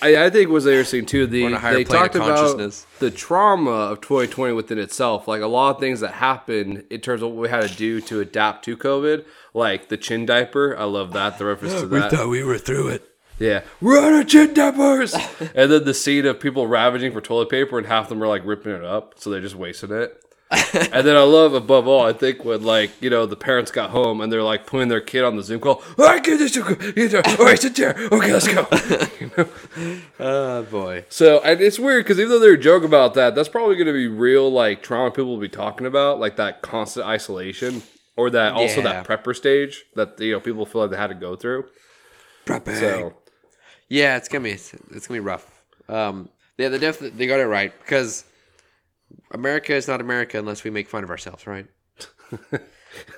I, 0.00 0.26
I 0.26 0.30
think 0.30 0.48
was 0.48 0.64
interesting 0.66 1.06
too. 1.06 1.26
The 1.26 1.44
on 1.44 1.54
a 1.54 1.58
higher 1.58 1.74
they 1.74 1.84
talked 1.84 2.14
about 2.14 2.56
the 3.00 3.10
trauma 3.10 3.70
of 3.70 4.00
2020 4.00 4.52
within 4.52 4.78
itself, 4.78 5.26
like 5.26 5.42
a 5.42 5.46
lot 5.46 5.74
of 5.74 5.80
things 5.80 6.00
that 6.00 6.14
happened 6.14 6.84
in 6.88 7.00
terms 7.00 7.22
of 7.22 7.30
what 7.30 7.38
we 7.38 7.48
had 7.48 7.68
to 7.68 7.76
do 7.76 8.00
to 8.02 8.20
adapt 8.20 8.64
to 8.66 8.76
COVID, 8.76 9.24
like 9.54 9.88
the 9.88 9.96
chin 9.96 10.24
diaper. 10.24 10.76
I 10.78 10.84
love 10.84 11.12
that 11.12 11.38
the 11.38 11.46
reference 11.46 11.74
to 11.80 11.86
that. 11.86 12.12
We 12.12 12.16
thought 12.16 12.28
we 12.28 12.44
were 12.44 12.58
through 12.58 12.88
it. 12.88 13.10
Yeah, 13.40 13.62
we're 13.80 13.98
out 13.98 14.20
of 14.20 14.28
chin 14.28 14.54
diapers. 14.54 15.14
and 15.54 15.72
then 15.72 15.84
the 15.84 15.94
scene 15.94 16.26
of 16.26 16.38
people 16.38 16.68
ravaging 16.68 17.10
for 17.10 17.20
toilet 17.20 17.48
paper, 17.48 17.76
and 17.76 17.88
half 17.88 18.04
of 18.04 18.08
them 18.10 18.22
are 18.22 18.28
like 18.28 18.44
ripping 18.44 18.72
it 18.72 18.84
up, 18.84 19.14
so 19.18 19.30
they're 19.30 19.40
just 19.40 19.56
wasting 19.56 19.90
it. 19.90 20.20
and 20.92 21.06
then 21.06 21.16
I 21.16 21.22
love 21.22 21.54
above 21.54 21.86
all, 21.86 22.04
I 22.04 22.12
think 22.12 22.44
when 22.44 22.62
like 22.62 22.90
you 23.00 23.10
know 23.10 23.26
the 23.26 23.36
parents 23.36 23.70
got 23.70 23.90
home 23.90 24.20
and 24.20 24.32
they're 24.32 24.42
like 24.42 24.66
putting 24.66 24.88
their 24.88 25.00
kid 25.00 25.24
on 25.24 25.36
the 25.36 25.42
Zoom 25.42 25.60
call. 25.60 25.82
All 25.98 26.04
right, 26.06 26.22
get 26.22 26.38
this. 26.38 26.56
All 26.58 27.44
right, 27.44 27.58
sit 27.60 27.76
there. 27.76 27.94
Okay, 28.12 28.32
let's 28.32 28.48
go. 28.52 28.66
You 29.20 29.30
know? 29.36 30.00
Oh 30.20 30.62
boy. 30.64 31.04
So 31.08 31.40
and 31.40 31.60
it's 31.60 31.78
weird 31.78 32.04
because 32.04 32.18
even 32.18 32.30
though 32.30 32.38
they're 32.38 32.56
joking 32.56 32.86
about 32.86 33.14
that, 33.14 33.34
that's 33.34 33.48
probably 33.48 33.74
going 33.76 33.86
to 33.86 33.92
be 33.92 34.06
real 34.08 34.50
like 34.50 34.82
trauma 34.82 35.10
people 35.10 35.30
will 35.30 35.38
be 35.40 35.48
talking 35.48 35.86
about, 35.86 36.18
like 36.20 36.36
that 36.36 36.62
constant 36.62 37.06
isolation 37.06 37.82
or 38.16 38.30
that 38.30 38.52
also 38.52 38.82
Yeah. 38.82 39.02
that 39.02 39.06
prepper 39.06 39.34
stage 39.34 39.84
that 39.96 40.18
you 40.20 40.32
know 40.32 40.40
people 40.40 40.66
feel 40.66 40.82
like 40.82 40.90
they 40.90 40.96
had 40.96 41.08
to 41.08 41.14
go 41.14 41.36
through. 41.36 41.66
So 42.46 43.14
Yeah, 43.88 44.16
it's 44.16 44.28
gonna 44.28 44.44
be 44.44 44.52
it's 44.52 44.72
gonna 45.06 45.20
be 45.20 45.20
rough. 45.20 45.50
Um, 45.88 46.28
yeah, 46.58 46.68
they 46.68 46.78
definitely 46.78 47.18
they 47.18 47.26
got 47.26 47.40
it 47.40 47.46
right 47.46 47.72
because 47.80 48.24
America 49.30 49.74
is 49.74 49.88
not 49.88 50.00
America 50.00 50.38
unless 50.38 50.64
we 50.64 50.70
make 50.70 50.88
fun 50.88 51.04
of 51.04 51.10
ourselves, 51.10 51.46
right? 51.46 51.66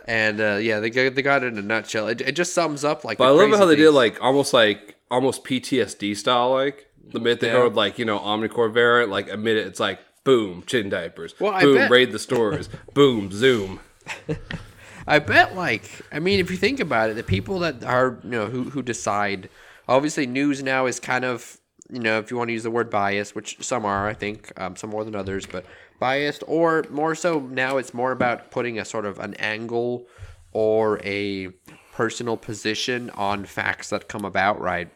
and 0.07 0.41
uh, 0.41 0.57
yeah, 0.61 0.81
they 0.81 0.91
got, 0.91 1.15
they 1.15 1.23
got 1.23 1.43
it 1.43 1.49
in 1.53 1.59
a 1.59 1.63
nutshell. 1.63 2.09
It, 2.09 2.21
it 2.21 2.33
just 2.33 2.53
sums 2.55 2.85
up 2.85 3.05
like. 3.05 3.19
But 3.19 3.29
I 3.29 3.31
love 3.31 3.51
how 3.59 3.67
they 3.67 3.77
did 3.77 3.91
like 3.91 4.23
almost 4.23 4.53
like 4.53 4.97
almost 5.11 5.45
PTSD 5.45 6.17
style, 6.17 6.53
like 6.53 6.87
the 7.13 7.21
minute 7.21 7.41
they 7.41 7.49
Yeah. 7.49 7.55
heard 7.55 7.75
like 7.75 7.99
you 7.99 8.05
know 8.05 8.19
Omnicore 8.19 8.73
variant, 8.73 9.11
like 9.11 9.31
a 9.31 9.37
minute 9.37 9.67
it's 9.67 9.81
like 9.81 10.01
boom 10.25 10.65
chin 10.67 10.89
diapers, 10.89 11.35
Well, 11.39 11.59
boom 11.61 11.91
raid 11.91 12.13
the 12.13 12.19
stores, 12.19 12.69
boom 12.95 13.31
zoom. 13.33 13.81
I 15.09 15.21
bet, 15.21 15.55
like, 15.55 15.89
I 16.11 16.19
mean, 16.19 16.41
if 16.41 16.51
you 16.51 16.57
think 16.57 16.81
about 16.81 17.11
it, 17.11 17.15
the 17.15 17.23
people 17.23 17.61
that 17.61 17.85
are, 17.85 18.19
you 18.25 18.31
know, 18.31 18.47
who 18.47 18.65
who 18.71 18.83
decide, 18.83 19.49
obviously, 19.89 20.27
news 20.27 20.65
now 20.65 20.87
is 20.87 20.99
kind 20.99 21.25
of, 21.25 21.59
you 21.89 22.01
know, 22.01 22.19
if 22.19 22.31
you 22.31 22.37
want 22.37 22.49
to 22.49 22.53
use 22.53 22.65
the 22.65 22.73
word 22.73 22.91
bias, 22.91 23.33
which 23.33 23.57
some 23.65 23.85
are, 23.85 24.09
I 24.09 24.15
think, 24.15 24.51
um, 24.61 24.75
some 24.75 24.91
more 24.91 25.05
than 25.05 25.15
others, 25.15 25.47
but 25.47 25.65
biased, 25.99 26.43
or 26.47 26.85
more 26.91 27.15
so 27.15 27.41
now, 27.41 27.77
it's 27.77 27.95
more 27.95 28.13
about 28.13 28.51
putting 28.51 28.79
a 28.79 28.85
sort 28.85 29.07
of 29.07 29.19
an 29.19 29.35
angle 29.35 30.07
or 30.53 31.01
a 31.05 31.49
personal 31.93 32.37
position 32.37 33.11
on 33.11 33.45
facts 33.45 33.91
that 33.91 34.09
come 34.09 34.25
about, 34.25 34.61
right? 34.61 34.91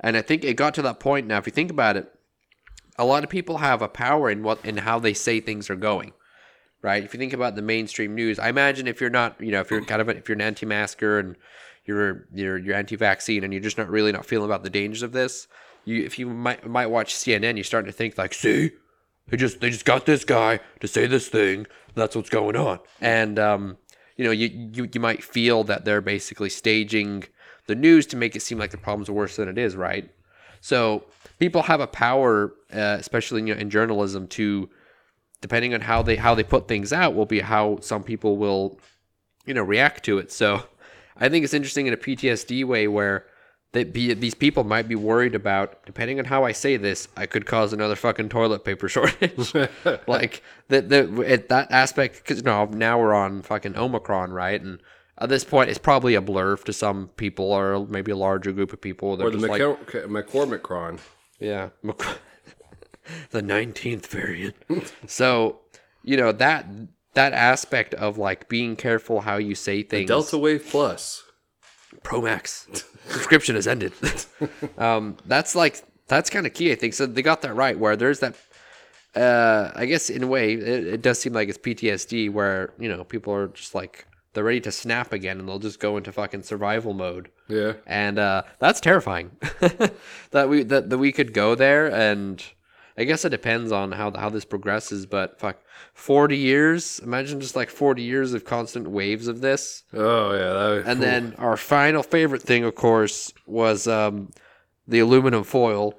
And 0.00 0.16
I 0.16 0.22
think 0.22 0.44
it 0.44 0.54
got 0.54 0.74
to 0.74 0.82
that 0.82 1.00
point 1.00 1.26
now. 1.26 1.38
If 1.38 1.46
you 1.46 1.52
think 1.52 1.70
about 1.70 1.96
it, 1.96 2.12
a 2.98 3.04
lot 3.04 3.24
of 3.24 3.30
people 3.30 3.58
have 3.58 3.82
a 3.82 3.88
power 3.88 4.30
in 4.30 4.42
what 4.42 4.64
in 4.64 4.78
how 4.78 4.98
they 4.98 5.14
say 5.14 5.40
things 5.40 5.68
are 5.68 5.76
going 5.76 6.12
right? 6.84 7.02
If 7.02 7.14
you 7.14 7.18
think 7.18 7.32
about 7.32 7.56
the 7.56 7.62
mainstream 7.62 8.14
news, 8.14 8.38
I 8.38 8.50
imagine 8.50 8.86
if 8.86 9.00
you're 9.00 9.08
not, 9.08 9.40
you 9.40 9.50
know, 9.50 9.62
if 9.62 9.70
you're 9.70 9.82
kind 9.82 10.02
of 10.02 10.08
a, 10.10 10.16
if 10.18 10.28
you're 10.28 10.36
an 10.36 10.42
anti-masker 10.42 11.18
and 11.18 11.34
you're 11.86 12.28
you're 12.32 12.58
you're 12.58 12.74
anti-vaccine 12.74 13.42
and 13.42 13.52
you're 13.54 13.62
just 13.62 13.78
not 13.78 13.88
really 13.88 14.12
not 14.12 14.26
feeling 14.26 14.44
about 14.44 14.62
the 14.62 14.70
dangers 14.70 15.02
of 15.02 15.12
this, 15.12 15.48
you 15.86 16.04
if 16.04 16.18
you 16.18 16.26
might 16.26 16.66
might 16.66 16.88
watch 16.88 17.14
CNN, 17.14 17.56
you're 17.56 17.64
starting 17.64 17.90
to 17.90 17.96
think 17.96 18.18
like, 18.18 18.34
see, 18.34 18.72
they 19.28 19.36
just 19.36 19.60
they 19.60 19.70
just 19.70 19.84
got 19.84 20.06
this 20.06 20.24
guy 20.24 20.60
to 20.80 20.88
say 20.88 21.06
this 21.06 21.28
thing. 21.28 21.66
That's 21.94 22.16
what's 22.16 22.30
going 22.30 22.56
on, 22.56 22.80
and 23.00 23.38
um, 23.38 23.76
you 24.16 24.24
know, 24.24 24.30
you 24.30 24.48
you 24.72 24.88
you 24.92 25.00
might 25.00 25.22
feel 25.22 25.64
that 25.64 25.84
they're 25.84 26.00
basically 26.00 26.50
staging 26.50 27.24
the 27.66 27.74
news 27.74 28.06
to 28.06 28.16
make 28.16 28.36
it 28.36 28.42
seem 28.42 28.58
like 28.58 28.70
the 28.70 28.78
problems 28.78 29.10
worse 29.10 29.36
than 29.36 29.48
it 29.48 29.58
is, 29.58 29.76
right? 29.76 30.10
So 30.60 31.04
people 31.38 31.62
have 31.62 31.80
a 31.80 31.86
power, 31.86 32.54
uh, 32.72 32.96
especially 32.98 33.40
in, 33.40 33.48
in 33.58 33.70
journalism, 33.70 34.26
to 34.28 34.68
depending 35.44 35.74
on 35.74 35.82
how 35.82 36.00
they 36.00 36.16
how 36.16 36.34
they 36.34 36.42
put 36.42 36.66
things 36.66 36.90
out 36.90 37.14
will 37.14 37.26
be 37.26 37.40
how 37.40 37.78
some 37.80 38.02
people 38.02 38.38
will 38.38 38.78
you 39.44 39.52
know 39.52 39.62
react 39.62 40.02
to 40.02 40.16
it 40.16 40.32
so 40.32 40.62
i 41.18 41.28
think 41.28 41.44
it's 41.44 41.52
interesting 41.52 41.86
in 41.86 41.92
a 41.92 41.98
ptsd 41.98 42.64
way 42.64 42.88
where 42.88 43.26
they 43.74 43.84
be, 43.84 44.14
these 44.14 44.34
people 44.34 44.64
might 44.64 44.88
be 44.88 44.94
worried 44.94 45.34
about 45.34 45.84
depending 45.84 46.18
on 46.18 46.24
how 46.24 46.44
i 46.44 46.52
say 46.52 46.76
this 46.78 47.06
i 47.16 47.26
could 47.26 47.44
cause 47.44 47.72
another 47.74 47.94
fucking 47.96 48.28
toilet 48.30 48.64
paper 48.64 48.88
shortage 48.94 49.52
like 50.06 50.42
the, 50.68 50.80
the 50.80 51.24
at 51.28 51.48
that 51.50 51.70
aspect 51.70 52.16
because 52.16 52.42
no 52.42 52.64
now 52.66 52.98
we're 52.98 53.12
on 53.14 53.42
fucking 53.42 53.76
omicron 53.76 54.30
right 54.32 54.60
and 54.62 54.80
at 55.18 55.28
this 55.28 55.44
point 55.44 55.68
it's 55.68 55.78
probably 55.78 56.14
a 56.14 56.20
blur 56.20 56.56
to 56.56 56.72
some 56.72 57.08
people 57.16 57.52
or 57.52 57.86
maybe 57.86 58.10
a 58.10 58.16
larger 58.16 58.50
group 58.52 58.72
of 58.72 58.80
people 58.80 59.16
they're 59.16 59.26
Or 59.26 59.30
the 59.30 59.38
just 59.38 59.50
like 59.50 59.60
McCor- 59.60 60.06
McCormick 60.06 60.62
cron. 60.62 60.98
yeah. 61.38 61.68
Mc- 61.82 62.02
the 63.30 63.42
19th 63.42 64.06
variant. 64.06 64.54
so, 65.06 65.60
you 66.02 66.16
know, 66.16 66.32
that 66.32 66.66
that 67.14 67.32
aspect 67.32 67.92
of 67.94 68.18
like 68.18 68.48
being 68.48 68.76
careful 68.76 69.20
how 69.22 69.36
you 69.36 69.54
say 69.54 69.82
things. 69.82 70.08
Delta 70.08 70.38
Wave 70.38 70.66
Plus. 70.68 71.22
Pro 72.02 72.20
Max 72.20 72.66
subscription 73.08 73.54
has 73.54 73.66
ended. 73.66 73.92
um, 74.78 75.16
that's 75.26 75.54
like 75.54 75.82
that's 76.08 76.28
kind 76.30 76.46
of 76.46 76.52
key, 76.54 76.72
I 76.72 76.74
think. 76.74 76.94
So 76.94 77.06
they 77.06 77.22
got 77.22 77.42
that 77.42 77.54
right. 77.54 77.78
Where 77.78 77.96
there's 77.96 78.20
that. 78.20 78.34
Uh, 79.14 79.70
I 79.76 79.86
guess 79.86 80.10
in 80.10 80.24
a 80.24 80.26
way, 80.26 80.54
it, 80.54 80.86
it 80.86 81.02
does 81.02 81.20
seem 81.20 81.32
like 81.32 81.48
it's 81.48 81.58
PTSD, 81.58 82.30
where 82.32 82.72
you 82.78 82.88
know 82.88 83.04
people 83.04 83.32
are 83.32 83.46
just 83.48 83.74
like 83.74 84.06
they're 84.32 84.42
ready 84.42 84.60
to 84.62 84.72
snap 84.72 85.12
again, 85.12 85.38
and 85.38 85.48
they'll 85.48 85.60
just 85.60 85.78
go 85.78 85.96
into 85.96 86.10
fucking 86.10 86.42
survival 86.42 86.92
mode 86.94 87.30
Yeah. 87.48 87.74
and 87.86 88.18
uh, 88.18 88.42
that's 88.58 88.80
terrifying 88.80 89.30
that 90.32 90.48
we 90.48 90.64
that, 90.64 90.90
that 90.90 90.98
we 90.98 91.12
could 91.12 91.32
go 91.32 91.54
there 91.54 91.86
and 91.92 92.42
i 92.96 93.04
guess 93.04 93.24
it 93.24 93.30
depends 93.30 93.72
on 93.72 93.92
how 93.92 94.10
how 94.12 94.30
this 94.30 94.44
progresses 94.44 95.06
but 95.06 95.38
fuck 95.38 95.58
40 95.94 96.36
years 96.36 97.00
imagine 97.00 97.40
just 97.40 97.56
like 97.56 97.70
40 97.70 98.02
years 98.02 98.34
of 98.34 98.44
constant 98.44 98.88
waves 98.88 99.28
of 99.28 99.40
this 99.40 99.82
Oh 99.92 100.32
yeah. 100.32 100.82
That, 100.82 100.84
and 100.86 101.02
then 101.02 101.34
our 101.38 101.56
final 101.56 102.02
favorite 102.02 102.42
thing 102.42 102.64
of 102.64 102.74
course 102.74 103.32
was 103.46 103.86
um, 103.86 104.30
the 104.86 105.00
aluminum 105.00 105.44
foil 105.44 105.94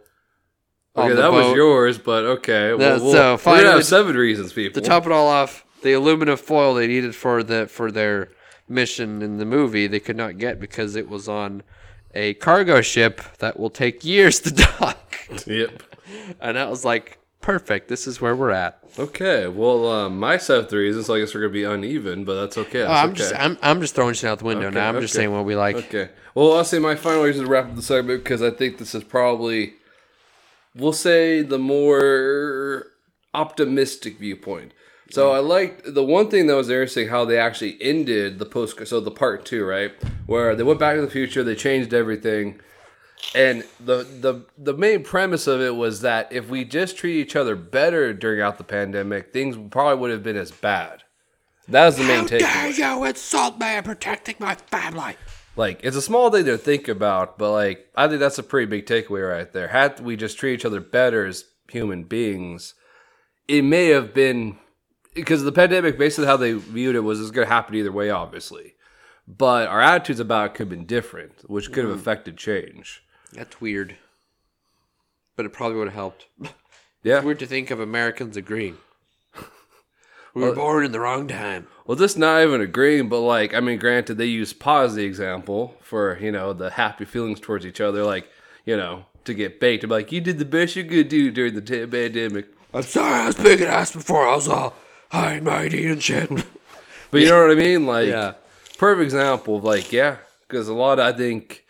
okay, 0.95 1.13
that 1.13 1.31
was 1.31 1.55
yours, 1.55 1.97
but 1.97 2.23
okay. 2.25 2.73
Well, 2.73 3.01
we'll, 3.01 3.11
so 3.11 3.35
we're 3.45 3.57
gonna 3.61 3.71
have 3.71 3.85
seven 3.85 4.15
reasons, 4.15 4.53
people. 4.53 4.81
to 4.81 4.87
top 4.87 5.05
it 5.05 5.11
all 5.11 5.27
off, 5.27 5.65
the 5.81 5.93
aluminum 5.93 6.37
foil 6.37 6.73
they 6.73 6.87
needed 6.87 7.15
for 7.15 7.43
the 7.43 7.67
for 7.67 7.91
their 7.91 8.31
mission 8.67 9.21
in 9.21 9.37
the 9.37 9.45
movie 9.45 9.85
they 9.87 9.99
could 9.99 10.15
not 10.15 10.37
get 10.37 10.59
because 10.59 10.95
it 10.95 11.07
was 11.07 11.29
on 11.29 11.61
a 12.15 12.33
cargo 12.35 12.81
ship 12.81 13.21
that 13.39 13.59
will 13.59 13.69
take 13.69 14.03
years 14.03 14.39
to 14.39 14.51
dock. 14.79 15.17
Yep. 15.45 15.83
and 16.39 16.57
that 16.57 16.69
was 16.69 16.85
like 16.85 17.19
perfect. 17.41 17.87
This 17.87 18.07
is 18.07 18.19
where 18.19 18.35
we're 18.35 18.51
at. 18.51 18.79
Okay. 18.97 19.47
Well, 19.47 19.87
um, 19.89 20.19
my 20.19 20.37
seventh 20.37 20.73
reason, 20.73 21.03
so 21.03 21.15
I 21.15 21.19
guess 21.19 21.33
we're 21.33 21.41
gonna 21.41 21.53
be 21.53 21.63
uneven, 21.63 22.25
but 22.25 22.39
that's 22.41 22.57
okay. 22.57 22.83
Oh, 22.83 22.91
I'm 22.91 23.09
okay. 23.09 23.17
just 23.17 23.35
I'm, 23.35 23.57
I'm 23.61 23.81
just 23.81 23.95
throwing 23.95 24.13
shit 24.13 24.29
out 24.29 24.39
the 24.39 24.45
window 24.45 24.67
Okay, 24.67 24.75
now. 24.75 24.89
I'm 24.89 24.99
just 25.01 25.13
saying 25.13 25.31
what 25.31 25.45
we 25.45 25.55
like. 25.55 25.75
Okay. 25.75 26.09
Well, 26.33 26.53
I'll 26.53 26.65
say 26.65 26.79
my 26.79 26.95
final 26.95 27.23
reason 27.23 27.45
to 27.45 27.49
wrap 27.49 27.69
up 27.69 27.75
the 27.75 27.81
segment 27.81 28.23
because 28.23 28.41
I 28.41 28.51
think 28.51 28.77
this 28.77 28.93
is 28.95 29.03
probably, 29.03 29.75
we'll 30.75 30.91
say, 30.93 31.41
the 31.41 31.59
more 31.59 32.87
optimistic 33.33 34.17
viewpoint. 34.17 34.73
So 35.11 35.31
I 35.31 35.39
liked 35.39 35.93
the 35.93 36.03
one 36.03 36.29
thing 36.29 36.47
that 36.47 36.55
was 36.55 36.69
interesting 36.69 37.09
how 37.09 37.25
they 37.25 37.37
actually 37.37 37.77
ended 37.79 38.39
the 38.39 38.45
post. 38.45 38.85
So 38.87 38.99
the 38.99 39.11
part 39.11 39.45
two, 39.45 39.63
right, 39.63 39.91
where 40.25 40.55
they 40.55 40.63
went 40.63 40.79
back 40.79 40.95
to 40.95 41.01
the 41.01 41.09
future, 41.09 41.43
they 41.43 41.55
changed 41.55 41.93
everything, 41.93 42.59
and 43.33 43.63
the 43.79 44.03
the 44.03 44.45
the 44.57 44.73
main 44.73 45.03
premise 45.03 45.47
of 45.47 45.61
it 45.61 45.75
was 45.75 46.01
that 46.01 46.31
if 46.31 46.49
we 46.49 46.63
just 46.63 46.97
treat 46.97 47.19
each 47.19 47.35
other 47.35 47.55
better 47.55 48.13
during 48.13 48.41
out 48.41 48.57
the 48.57 48.63
pandemic, 48.63 49.33
things 49.33 49.57
probably 49.71 49.99
would 49.99 50.11
have 50.11 50.23
been 50.23 50.37
as 50.37 50.51
bad. 50.51 51.03
That 51.67 51.85
was 51.85 51.97
the 51.97 52.03
main 52.03 52.27
takeaway. 52.27 52.77
you 52.77 53.05
insult 53.05 53.59
me 53.59 53.81
protecting 53.81 54.35
my 54.39 54.55
family? 54.55 55.15
Like 55.55 55.79
it's 55.83 55.95
a 55.95 56.01
small 56.01 56.29
thing 56.29 56.45
to 56.45 56.57
think 56.57 56.87
about, 56.87 57.37
but 57.37 57.51
like 57.51 57.87
I 57.95 58.07
think 58.07 58.19
that's 58.19 58.37
a 58.37 58.43
pretty 58.43 58.67
big 58.67 58.85
takeaway 58.85 59.27
right 59.27 59.51
there. 59.51 59.69
Had 59.69 59.99
we 59.99 60.15
just 60.15 60.37
treat 60.37 60.53
each 60.53 60.65
other 60.65 60.79
better 60.79 61.25
as 61.25 61.45
human 61.69 62.03
beings, 62.03 62.75
it 63.47 63.63
may 63.63 63.87
have 63.87 64.13
been 64.13 64.57
because 65.13 65.43
the 65.43 65.51
pandemic 65.51 65.97
basically 65.97 66.27
how 66.27 66.37
they 66.37 66.53
viewed 66.53 66.95
it 66.95 66.99
was 66.99 67.21
it's 67.21 67.31
going 67.31 67.47
to 67.47 67.53
happen 67.53 67.75
either 67.75 67.91
way, 67.91 68.09
obviously. 68.09 68.75
But 69.27 69.67
our 69.69 69.81
attitudes 69.81 70.19
about 70.19 70.47
it 70.47 70.53
could 70.53 70.67
have 70.67 70.69
been 70.69 70.85
different, 70.85 71.49
which 71.49 71.71
could 71.71 71.85
have 71.85 71.93
mm-hmm. 71.93 71.99
affected 71.99 72.37
change. 72.37 73.03
That's 73.33 73.59
weird. 73.61 73.97
But 75.35 75.45
it 75.45 75.53
probably 75.53 75.77
would 75.77 75.87
have 75.87 75.95
helped. 75.95 76.25
Yeah. 77.03 77.17
It's 77.17 77.25
weird 77.25 77.37
to 77.39 77.45
think 77.45 77.69
of 77.69 77.79
Americans 77.79 78.35
agreeing. 78.35 78.77
We 80.33 80.41
were 80.41 80.55
born 80.55 80.83
in 80.85 80.91
the 80.91 80.99
wrong 80.99 81.27
time. 81.27 81.67
Well, 81.85 81.95
just 81.97 82.17
not 82.17 82.41
even 82.41 82.59
agreeing, 82.61 83.09
but 83.09 83.19
like, 83.21 83.53
I 83.53 83.59
mean, 83.59 83.77
granted, 83.77 84.15
they 84.17 84.25
use 84.25 84.51
pause 84.53 84.95
the 84.95 85.05
example 85.05 85.75
for 85.81 86.17
you 86.19 86.31
know 86.31 86.51
the 86.51 86.71
happy 86.71 87.05
feelings 87.05 87.39
towards 87.39 87.65
each 87.65 87.79
other, 87.79 88.03
like 88.03 88.27
you 88.65 88.75
know 88.75 89.05
to 89.25 89.33
get 89.35 89.59
baked. 89.59 89.81
To 89.81 89.87
be 89.87 89.93
like, 89.93 90.11
you 90.11 90.19
did 90.19 90.39
the 90.39 90.45
best 90.45 90.75
you 90.75 90.83
could 90.83 91.07
do 91.09 91.29
during 91.31 91.53
the 91.53 91.61
t- 91.61 91.85
pandemic. 91.85 92.47
I'm 92.73 92.81
sorry, 92.81 93.13
I 93.21 93.27
was 93.27 93.35
big 93.35 93.61
ass 93.61 93.91
before 93.93 94.27
I 94.27 94.35
was 94.35 94.47
all 94.47 94.73
high 95.11 95.33
and 95.33 95.45
mighty 95.45 95.85
and 95.85 96.01
shit. 96.03 96.29
But 97.11 97.21
you 97.21 97.29
know 97.29 97.41
what 97.47 97.51
I 97.51 97.55
mean? 97.55 97.85
Like, 97.85 98.09
Yeah. 98.09 98.33
perfect 98.79 99.03
example 99.03 99.57
of 99.57 99.63
like, 99.63 99.93
yeah, 99.93 100.17
because 100.47 100.67
a 100.67 100.73
lot, 100.73 100.99
I 100.99 101.13
think, 101.13 101.64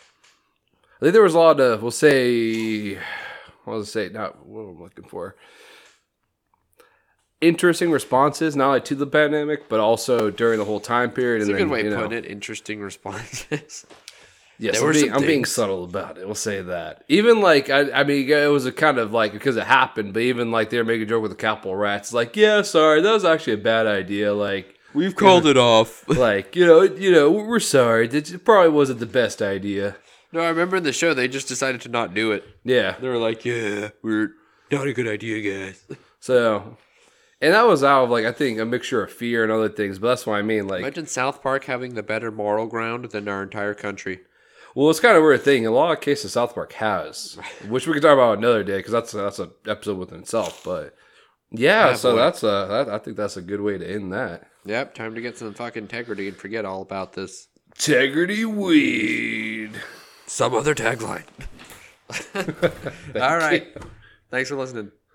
think 1.06 1.14
there 1.14 1.22
was 1.22 1.36
a 1.36 1.40
lot 1.40 1.60
of, 1.60 1.84
we'll 1.84 1.92
say, 1.92 2.96
what 3.64 3.78
was 3.78 3.96
I 3.96 4.08
say? 4.08 4.10
Not 4.10 4.46
what 4.46 4.62
I'm 4.62 4.82
looking 4.82 5.06
for. 5.06 5.36
Interesting 7.42 7.92
responses, 7.92 8.56
not 8.56 8.68
only 8.68 8.82
to 8.82 8.96
the 8.96 9.06
pandemic, 9.06 9.70
but 9.70 9.80
also 9.80 10.32
during 10.32 10.58
the 10.58 10.66
whole 10.66 10.80
time 10.80 11.12
period. 11.12 11.42
A 11.42 11.46
and 11.46 11.52
good 11.52 11.60
then, 11.60 11.70
way 11.70 11.82
you 11.82 11.88
of 11.88 11.94
know, 11.94 12.04
putting 12.04 12.18
it. 12.18 12.26
Interesting 12.26 12.82
responses. 12.82 13.86
Yes, 14.58 14.82
I'm, 14.82 14.94
being, 14.94 15.12
I'm 15.12 15.22
being 15.22 15.44
subtle 15.44 15.84
about 15.84 16.18
it. 16.18 16.26
We'll 16.26 16.34
say 16.34 16.62
that. 16.62 17.04
Even 17.10 17.42
like, 17.42 17.70
I, 17.70 17.92
I 17.92 18.04
mean, 18.06 18.30
it 18.30 18.50
was 18.50 18.66
a 18.66 18.72
kind 18.72 18.98
of 19.00 19.12
like 19.12 19.34
because 19.34 19.58
it 19.58 19.66
happened, 19.66 20.14
but 20.14 20.22
even 20.22 20.50
like 20.50 20.70
they 20.70 20.78
were 20.78 20.86
making 20.86 21.02
a 21.02 21.06
joke 21.08 21.24
with 21.24 21.32
the 21.32 21.38
capital 21.38 21.76
rats, 21.76 22.14
like, 22.14 22.38
yeah, 22.38 22.62
sorry, 22.62 23.02
that 23.02 23.12
was 23.12 23.26
actually 23.26 23.52
a 23.52 23.58
bad 23.58 23.86
idea. 23.86 24.34
Like, 24.34 24.80
We've 24.94 25.14
called 25.14 25.46
it 25.46 25.58
off. 25.58 26.08
like 26.18 26.56
you 26.56 26.66
know, 26.66 26.84
you 26.84 27.12
know, 27.12 27.30
we're 27.30 27.60
sorry. 27.60 28.08
It 28.08 28.46
probably 28.46 28.72
wasn't 28.72 29.00
the 29.00 29.06
best 29.06 29.42
idea. 29.42 29.98
No, 30.36 30.42
I 30.42 30.50
remember 30.50 30.76
in 30.78 30.84
the 30.84 30.92
show 30.94 31.14
they 31.14 31.28
just 31.28 31.48
decided 31.48 31.80
to 31.82 31.90
not 31.90 32.14
do 32.14 32.32
it. 32.34 32.44
Yeah. 32.64 32.96
They 33.00 33.08
were 33.08 33.18
like, 33.18 33.46
"Yeah, 33.46 33.90
we're 34.04 34.32
not 34.72 34.86
a 34.86 34.94
good 34.94 35.08
idea, 35.08 35.66
guys." 35.66 35.84
So, 36.20 36.78
and 37.42 37.54
that 37.54 37.66
was 37.68 37.84
out 37.84 38.04
of 38.04 38.10
like 38.10 38.26
I 38.26 38.32
think 38.32 38.60
a 38.60 38.66
mixture 38.66 39.02
of 39.04 39.12
fear 39.12 39.44
and 39.44 39.52
other 39.52 39.70
things. 39.70 39.98
But 40.00 40.08
that's 40.10 40.26
what 40.26 40.36
I 40.36 40.42
mean. 40.42 40.68
Like, 40.68 40.80
Imagine 40.82 41.08
South 41.08 41.42
Park 41.42 41.66
having 41.66 41.94
the 41.96 42.04
better 42.04 42.32
moral 42.32 42.68
ground 42.68 43.06
than 43.12 43.28
our 43.30 43.44
entire 43.44 43.74
country. 43.74 44.20
well, 44.76 44.90
it's 44.90 45.00
kind 45.00 45.16
of 45.16 45.24
a 45.24 45.26
weird 45.26 45.42
thing. 45.44 45.64
In 45.64 45.70
a 45.70 45.74
lot 45.74 45.94
of 45.94 46.02
cases, 46.02 46.34
South 46.34 46.54
Park 46.54 46.74
has, 46.74 47.38
which 47.70 47.88
we 47.88 47.94
can 47.94 48.02
talk 48.02 48.14
about 48.14 48.38
another 48.40 48.64
day 48.64 48.78
because 48.78 48.92
that's 48.92 49.12
that's 49.14 49.40
an 49.40 49.52
episode 49.68 49.98
within 49.98 50.20
itself. 50.20 50.64
But 50.66 50.96
yeah, 51.52 51.92
Yeah, 51.92 51.94
so 51.96 52.12
boy. 52.12 52.18
that's 52.18 52.44
a 52.44 52.68
that, 52.70 52.90
I 52.90 52.98
think 52.98 53.16
that's 53.16 53.38
a 53.38 53.42
good 53.42 53.62
way 53.62 53.78
to 53.78 53.90
end 53.90 54.12
that. 54.12 54.50
Yep, 54.66 54.96
time 54.96 55.16
to 55.16 55.22
get 55.22 55.38
some 55.38 55.54
fucking 55.54 55.84
integrity 55.84 56.28
and 56.28 56.36
forget 56.36 56.66
all 56.66 56.82
about 56.82 57.14
this. 57.14 57.48
Integrity 57.78 58.44
weed. 58.46 59.72
Some 60.28 60.54
other 60.54 60.74
tagline. 60.76 61.24
all 63.16 63.38
right. 63.38 63.68
Thanks 64.32 64.50
for 64.50 64.56
listening. 64.56 64.92